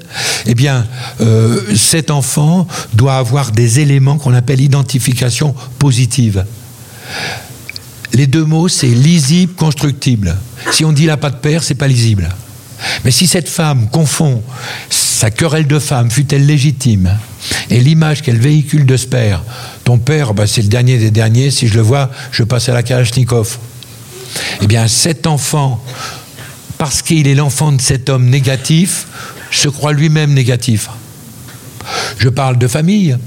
eh 0.45 0.55
bien, 0.55 0.85
euh, 1.21 1.75
cet 1.75 2.11
enfant 2.11 2.67
doit 2.93 3.17
avoir 3.17 3.51
des 3.51 3.79
éléments 3.79 4.17
qu'on 4.17 4.33
appelle 4.33 4.61
identification 4.61 5.53
positive. 5.77 6.45
Les 8.13 8.25
deux 8.25 8.45
mots, 8.45 8.67
c'est 8.67 8.87
lisible, 8.87 9.53
constructible. 9.53 10.35
Si 10.71 10.83
on 10.83 10.91
dit 10.91 11.05
n'a 11.05 11.17
pas 11.17 11.29
de 11.29 11.35
père, 11.35 11.63
c'est 11.63 11.75
pas 11.75 11.87
lisible. 11.87 12.29
Mais 13.03 13.11
si 13.11 13.27
cette 13.27 13.49
femme 13.49 13.89
confond 13.89 14.41
sa 14.89 15.29
querelle 15.29 15.67
de 15.67 15.79
femme, 15.79 16.09
fut-elle 16.09 16.45
légitime, 16.45 17.17
et 17.69 17.79
l'image 17.79 18.21
qu'elle 18.21 18.39
véhicule 18.39 18.85
de 18.85 18.97
ce 18.97 19.05
père, 19.05 19.43
ton 19.89 19.97
père, 19.97 20.35
bah, 20.35 20.45
c'est 20.45 20.61
le 20.61 20.67
dernier 20.67 20.99
des 20.99 21.09
derniers, 21.09 21.49
si 21.49 21.67
je 21.67 21.73
le 21.73 21.81
vois, 21.81 22.11
je 22.31 22.43
passe 22.43 22.69
à 22.69 22.73
la 22.73 22.83
Kalachnikov. 22.83 23.57
Eh 24.61 24.67
bien, 24.67 24.87
cet 24.87 25.25
enfant, 25.25 25.83
parce 26.77 27.01
qu'il 27.01 27.27
est 27.27 27.33
l'enfant 27.33 27.71
de 27.71 27.81
cet 27.81 28.07
homme 28.07 28.29
négatif, 28.29 29.07
se 29.49 29.67
croit 29.67 29.91
lui-même 29.91 30.31
négatif. 30.31 30.89
Je 32.19 32.29
parle 32.29 32.59
de 32.59 32.67
famille. 32.67 33.17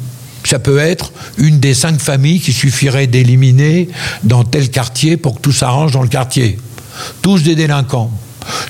Ça 0.44 0.60
peut 0.60 0.78
être 0.78 1.12
une 1.36 1.58
des 1.58 1.74
cinq 1.74 2.00
familles 2.00 2.38
qui 2.38 2.52
suffirait 2.52 3.08
d'éliminer 3.08 3.88
dans 4.22 4.44
tel 4.44 4.70
quartier 4.70 5.16
pour 5.16 5.34
que 5.34 5.40
tout 5.40 5.50
s'arrange 5.50 5.90
dans 5.90 6.02
le 6.02 6.08
quartier. 6.08 6.60
Tous 7.22 7.42
des 7.42 7.56
délinquants. 7.56 8.12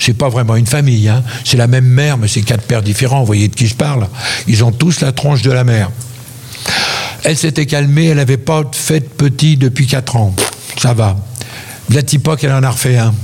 C'est 0.01 0.15
pas 0.15 0.31
vraiment 0.31 0.57
une 0.57 0.67
famille, 0.67 1.11
hein. 1.11 1.23
c'est 1.45 1.59
la 1.59 1.67
même 1.67 1.85
mère, 1.85 2.17
mais 2.17 2.29
c'est 2.29 2.41
quatre 2.41 2.65
pères 2.65 2.83
différents, 2.83 3.21
vous 3.21 3.27
voyez 3.27 3.49
de 3.49 3.55
qui 3.55 3.67
je 3.67 3.75
parle. 3.75 4.09
Ils 4.49 4.65
ont 4.65 4.73
tous 4.73 5.01
la 5.01 5.13
tronche 5.13 5.43
de 5.43 5.51
la 5.51 5.65
mère. 5.65 5.91
Elle 7.25 7.37
s'était 7.37 7.67
calmée, 7.67 8.07
elle 8.07 8.17
n'avait 8.17 8.37
pas 8.37 8.63
fait 8.73 9.01
de 9.01 9.05
petit 9.07 9.57
depuis 9.57 9.87
quatre 9.87 10.17
ans. 10.17 10.35
Ça 10.79 10.93
va. 10.93 11.17
Vlatipoc, 11.89 12.43
elle 12.43 12.53
en 12.53 12.63
a 12.63 12.71
refait 12.71 12.99
un. 12.99 13.15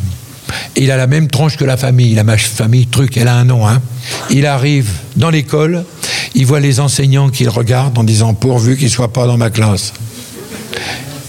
Il 0.77 0.91
a 0.91 0.97
la 0.97 1.07
même 1.07 1.29
tronche 1.29 1.57
que 1.57 1.65
la 1.65 1.77
famille. 1.77 2.15
La 2.15 2.25
famille, 2.37 2.87
truc, 2.87 3.17
elle 3.17 3.29
a 3.29 3.35
un 3.35 3.45
nom. 3.45 3.67
Hein. 3.67 3.83
Il 4.31 4.47
arrive 4.47 4.91
dans 5.17 5.31
l'école, 5.31 5.85
il 6.35 6.47
voit 6.47 6.61
les 6.61 6.81
enseignants 6.81 7.29
qui 7.29 7.45
le 7.45 7.51
regardent 7.51 7.99
en 7.99 8.05
disant 8.05 8.35
pourvu 8.35 8.77
qu'il 8.77 8.87
ne 8.87 8.93
soit 8.93 9.13
pas 9.13 9.27
dans 9.27 9.37
ma 9.37 9.51
classe. 9.51 9.93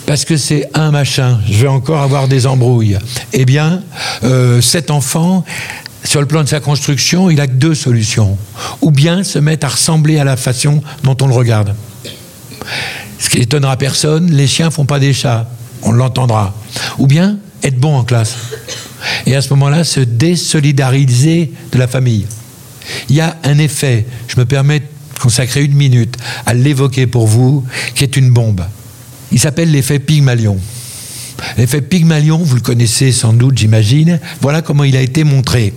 Parce 0.05 0.25
que 0.25 0.37
c'est 0.37 0.67
un 0.73 0.91
machin, 0.91 1.39
je 1.47 1.61
vais 1.61 1.67
encore 1.67 2.01
avoir 2.01 2.27
des 2.27 2.47
embrouilles. 2.47 2.97
Eh 3.31 3.45
bien, 3.45 3.83
euh, 4.23 4.59
cet 4.59 4.89
enfant, 4.89 5.45
sur 6.03 6.19
le 6.19 6.25
plan 6.25 6.43
de 6.43 6.49
sa 6.49 6.59
construction, 6.59 7.29
il 7.29 7.39
a 7.39 7.47
deux 7.47 7.75
solutions. 7.75 8.37
Ou 8.81 8.89
bien 8.89 9.23
se 9.23 9.37
mettre 9.37 9.67
à 9.67 9.69
ressembler 9.69 10.17
à 10.17 10.23
la 10.23 10.35
façon 10.35 10.81
dont 11.03 11.15
on 11.21 11.27
le 11.27 11.35
regarde. 11.35 11.75
Ce 13.19 13.29
qui 13.29 13.37
étonnera 13.37 13.77
personne, 13.77 14.31
les 14.31 14.47
chiens 14.47 14.71
font 14.71 14.85
pas 14.85 14.99
des 14.99 15.13
chats 15.13 15.47
on 15.83 15.91
l'entendra. 15.91 16.53
Ou 16.97 17.07
bien 17.07 17.37
être 17.63 17.79
bon 17.79 17.95
en 17.95 18.03
classe. 18.03 18.35
Et 19.25 19.35
à 19.35 19.41
ce 19.41 19.49
moment-là, 19.51 19.83
se 19.83 19.99
désolidariser 19.99 21.51
de 21.71 21.77
la 21.77 21.87
famille. 21.87 22.25
Il 23.09 23.15
y 23.15 23.21
a 23.21 23.37
un 23.43 23.57
effet, 23.57 24.05
je 24.27 24.39
me 24.39 24.45
permets 24.45 24.79
de 24.79 24.85
consacrer 25.19 25.63
une 25.63 25.73
minute 25.73 26.15
à 26.45 26.53
l'évoquer 26.53 27.07
pour 27.07 27.27
vous, 27.27 27.63
qui 27.95 28.03
est 28.03 28.17
une 28.17 28.31
bombe. 28.31 28.61
Il 29.31 29.39
s'appelle 29.39 29.71
l'effet 29.71 29.99
Pygmalion. 29.99 30.57
L'effet 31.57 31.81
Pygmalion, 31.81 32.37
vous 32.37 32.55
le 32.55 32.61
connaissez 32.61 33.11
sans 33.11 33.31
doute, 33.31 33.57
j'imagine. 33.57 34.19
Voilà 34.41 34.61
comment 34.61 34.83
il 34.83 34.97
a 34.97 35.01
été 35.01 35.23
montré. 35.23 35.73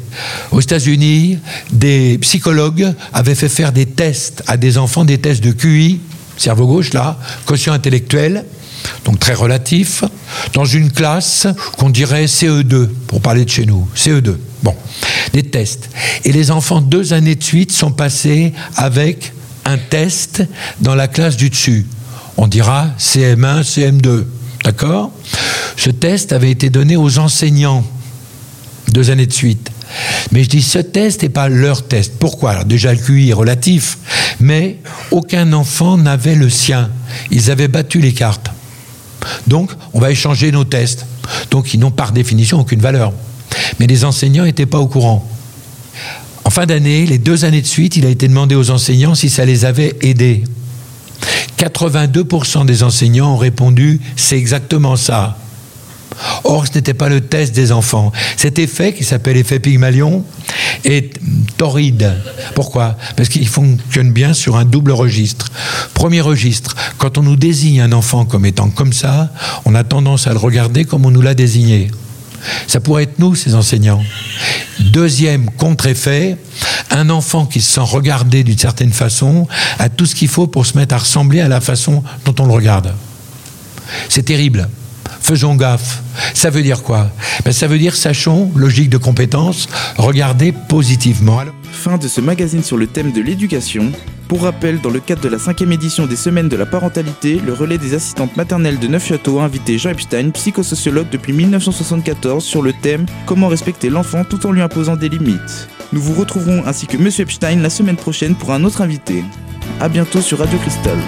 Aux 0.51 0.61
États-Unis, 0.61 1.39
des 1.71 2.19
psychologues 2.19 2.93
avaient 3.13 3.37
fait 3.37 3.49
faire 3.49 3.73
des 3.73 3.87
tests 3.87 4.43
à 4.49 4.57
des 4.57 4.79
enfants, 4.79 5.05
des 5.05 5.19
tests 5.19 5.45
de 5.45 5.53
QI, 5.53 6.01
cerveau 6.37 6.67
gauche 6.67 6.93
là, 6.93 7.19
quotient 7.47 7.73
intellectuel, 7.73 8.45
donc 9.05 9.19
très 9.19 9.35
relatif, 9.35 10.05
dans 10.55 10.65
une 10.65 10.91
classe 10.91 11.47
qu'on 11.79 11.91
dirait 11.91 12.27
CE2, 12.27 12.89
pour 13.07 13.21
parler 13.21 13.45
de 13.45 13.51
chez 13.51 13.67
nous, 13.67 13.89
CE2. 13.97 14.37
Bon, 14.63 14.75
des 15.33 15.43
tests. 15.43 15.91
Et 16.25 16.33
les 16.33 16.51
enfants, 16.51 16.81
deux 16.81 17.13
années 17.13 17.35
de 17.35 17.43
suite, 17.43 17.73
sont 17.73 17.93
passés 17.93 18.53
avec 18.77 19.33
un 19.65 19.79
test 19.79 20.45
dans 20.81 20.95
la 20.95 21.09
classe 21.09 21.37
du 21.37 21.51
dessus. 21.51 21.87
On 22.37 22.47
dira 22.47 22.89
CM1, 22.99 23.63
CM2. 23.63 24.25
D'accord? 24.65 25.11
Ce 25.77 25.91
test 25.91 26.33
avait 26.33 26.51
été 26.51 26.71
donné 26.71 26.97
aux 26.97 27.19
enseignants, 27.19 27.85
deux 28.89 29.11
années 29.11 29.27
de 29.27 29.33
suite. 29.33 29.71
Mais 30.31 30.45
je 30.45 30.49
dis, 30.49 30.63
ce 30.63 30.79
test 30.79 31.23
n'est 31.23 31.29
pas 31.29 31.49
leur 31.49 31.87
test. 31.87 32.15
Pourquoi? 32.19 32.53
Alors 32.53 32.65
déjà, 32.65 32.93
le 32.93 32.99
QI 32.99 33.31
est 33.31 33.35
relatif, 33.35 33.99
mais 34.43 34.79
aucun 35.11 35.53
enfant 35.53 35.97
n'avait 35.97 36.35
le 36.35 36.51
sien. 36.51 36.91
Ils 37.31 37.51
avaient 37.51 37.69
battu 37.69 38.01
les 38.01 38.13
cartes. 38.13 38.51
Donc, 39.47 39.71
on 39.95 40.01
va 40.01 40.11
échanger 40.11 40.51
nos 40.53 40.65
tests. 40.65 41.07
Donc, 41.51 41.73
ils 41.73 41.81
n'ont 41.81 41.91
par 41.91 42.13
définition 42.13 42.61
aucune 42.61 42.81
valeur. 42.81 43.13
Mais 43.79 43.87
les 43.87 44.05
enseignants 44.05 44.45
n'étaient 44.45 44.67
pas 44.67 44.81
au 44.81 44.89
courant. 44.89 45.29
En 46.45 46.51
fin 46.51 46.67
d'année, 46.67 47.07
les 47.07 47.19
deux 47.19 47.45
années 47.45 47.63
de 47.63 47.67
suite, 47.67 47.97
il 47.97 48.05
a 48.05 48.09
été 48.09 48.27
demandé 48.27 48.55
aux 48.55 48.71
enseignants 48.71 49.15
si 49.15 49.31
ça 49.31 49.45
les 49.45 49.65
avait 49.65 49.97
aidés. 50.03 50.43
82% 51.59 52.67
des 52.67 52.83
enseignants 52.83 53.35
ont 53.35 53.39
répondu 53.39 54.01
c'est 54.17 54.37
exactement 54.37 54.97
ça. 54.97 55.39
Or, 56.45 56.67
ce 56.67 56.75
n'était 56.75 56.95
pas 56.95 57.09
le 57.09 57.21
test 57.21 57.55
des 57.55 57.73
enfants. 57.73 58.13
Cet 58.37 58.59
effet, 58.59 58.93
qui 58.93 59.05
s'appelle 59.05 59.37
effet 59.37 59.59
Pygmalion, 59.59 60.25
est 60.85 61.19
torride. 61.57 62.13
Pourquoi? 62.55 62.97
Parce 63.17 63.29
qu'il 63.29 63.47
fonctionne 63.49 64.13
bien 64.13 64.33
sur 64.33 64.57
un 64.57 64.65
double 64.65 64.93
registre. 64.93 65.51
Premier 65.95 66.21
registre, 66.21 66.75
quand 66.99 67.19
on 67.19 67.23
nous 67.23 67.37
désigne 67.37 67.81
un 67.81 67.93
enfant 67.93 68.25
comme 68.25 68.47
étant 68.47 68.71
comme 68.71 68.93
ça, 68.93 69.31
on 69.65 69.75
a 69.75 69.85
tendance 69.85 70.27
à 70.27 70.33
le 70.33 70.39
regarder 70.39 70.85
comme 70.85 71.07
on 71.07 71.11
nous 71.11 71.23
l'a 71.23 71.35
désigné. 71.35 71.91
Ça 72.67 72.81
pourrait 72.81 73.05
être 73.05 73.19
nous, 73.19 73.35
ces 73.35 73.55
enseignants. 73.55 74.03
Deuxième 74.81 75.51
contre-effet, 75.51 76.37
un 76.91 77.09
enfant 77.11 77.47
qui 77.47 77.61
se 77.61 77.73
sent 77.73 77.81
regardé 77.81 78.43
d'une 78.43 78.59
certaine 78.59 78.93
façon 78.93 79.47
a 79.79 79.89
tout 79.89 80.07
ce 80.07 80.15
qu'il 80.15 80.29
faut 80.29 80.47
pour 80.47 80.67
se 80.67 80.77
mettre 80.77 80.95
à 80.95 80.99
ressembler 80.99 81.41
à 81.41 81.49
la 81.49 81.61
façon 81.61 82.03
dont 82.25 82.35
on 82.41 82.47
le 82.47 82.53
regarde. 82.53 82.95
C'est 84.09 84.25
terrible. 84.25 84.69
Faisons 85.23 85.55
gaffe. 85.55 86.03
Ça 86.35 86.51
veut 86.51 86.63
dire 86.63 86.83
quoi? 86.83 87.09
Ben, 87.45 87.53
Ça 87.53 87.69
veut 87.69 87.79
dire, 87.79 87.95
sachons, 87.95 88.51
logique 88.57 88.91
de 88.91 88.97
compétence, 88.99 89.69
regardez 89.97 90.53
positivement. 90.53 91.41
Fin 91.71 91.97
de 91.97 92.09
ce 92.09 92.21
magazine 92.21 92.63
sur 92.63 92.77
le 92.77 92.87
thème 92.89 93.13
de 93.13 93.21
l'éducation. 93.23 93.93
Pour 94.27 94.43
rappel, 94.43 94.81
dans 94.81 94.91
le 94.91 94.99
cadre 94.99 95.21
de 95.23 95.29
la 95.29 95.39
cinquième 95.39 95.73
édition 95.73 96.07
des 96.07 96.17
Semaines 96.17 96.49
de 96.49 96.57
la 96.57 96.67
parentalité, 96.67 97.41
le 97.45 97.53
relais 97.53 97.79
des 97.79 97.95
assistantes 97.95 98.37
maternelles 98.37 98.79
de 98.79 98.89
Neufchâteau 98.89 99.39
a 99.39 99.45
invité 99.45 99.79
Jean 99.79 99.91
Epstein, 99.91 100.31
psychosociologue 100.31 101.09
depuis 101.11 101.33
1974, 101.33 102.43
sur 102.43 102.63
le 102.63 102.73
thème 102.73 103.07
Comment 103.27 103.49
respecter 103.49 103.91
l'enfant 103.91 104.25
tout 104.25 104.45
en 104.47 104.53
lui 104.53 104.63
imposant 104.63 104.97
des 104.97 105.09
limites. 105.09 105.69
Nous 105.93 106.01
vous 106.01 106.15
retrouverons 106.15 106.65
ainsi 106.67 106.87
que 106.87 106.97
Monsieur 106.97 107.23
Epstein 107.23 107.57
la 107.61 107.71
semaine 107.71 107.97
prochaine 107.97 108.35
pour 108.35 108.53
un 108.53 108.65
autre 108.65 108.81
invité. 108.83 109.23
A 109.81 109.89
bientôt 109.89 110.21
sur 110.21 110.39
Radio 110.39 110.59
Cristal. 110.59 110.99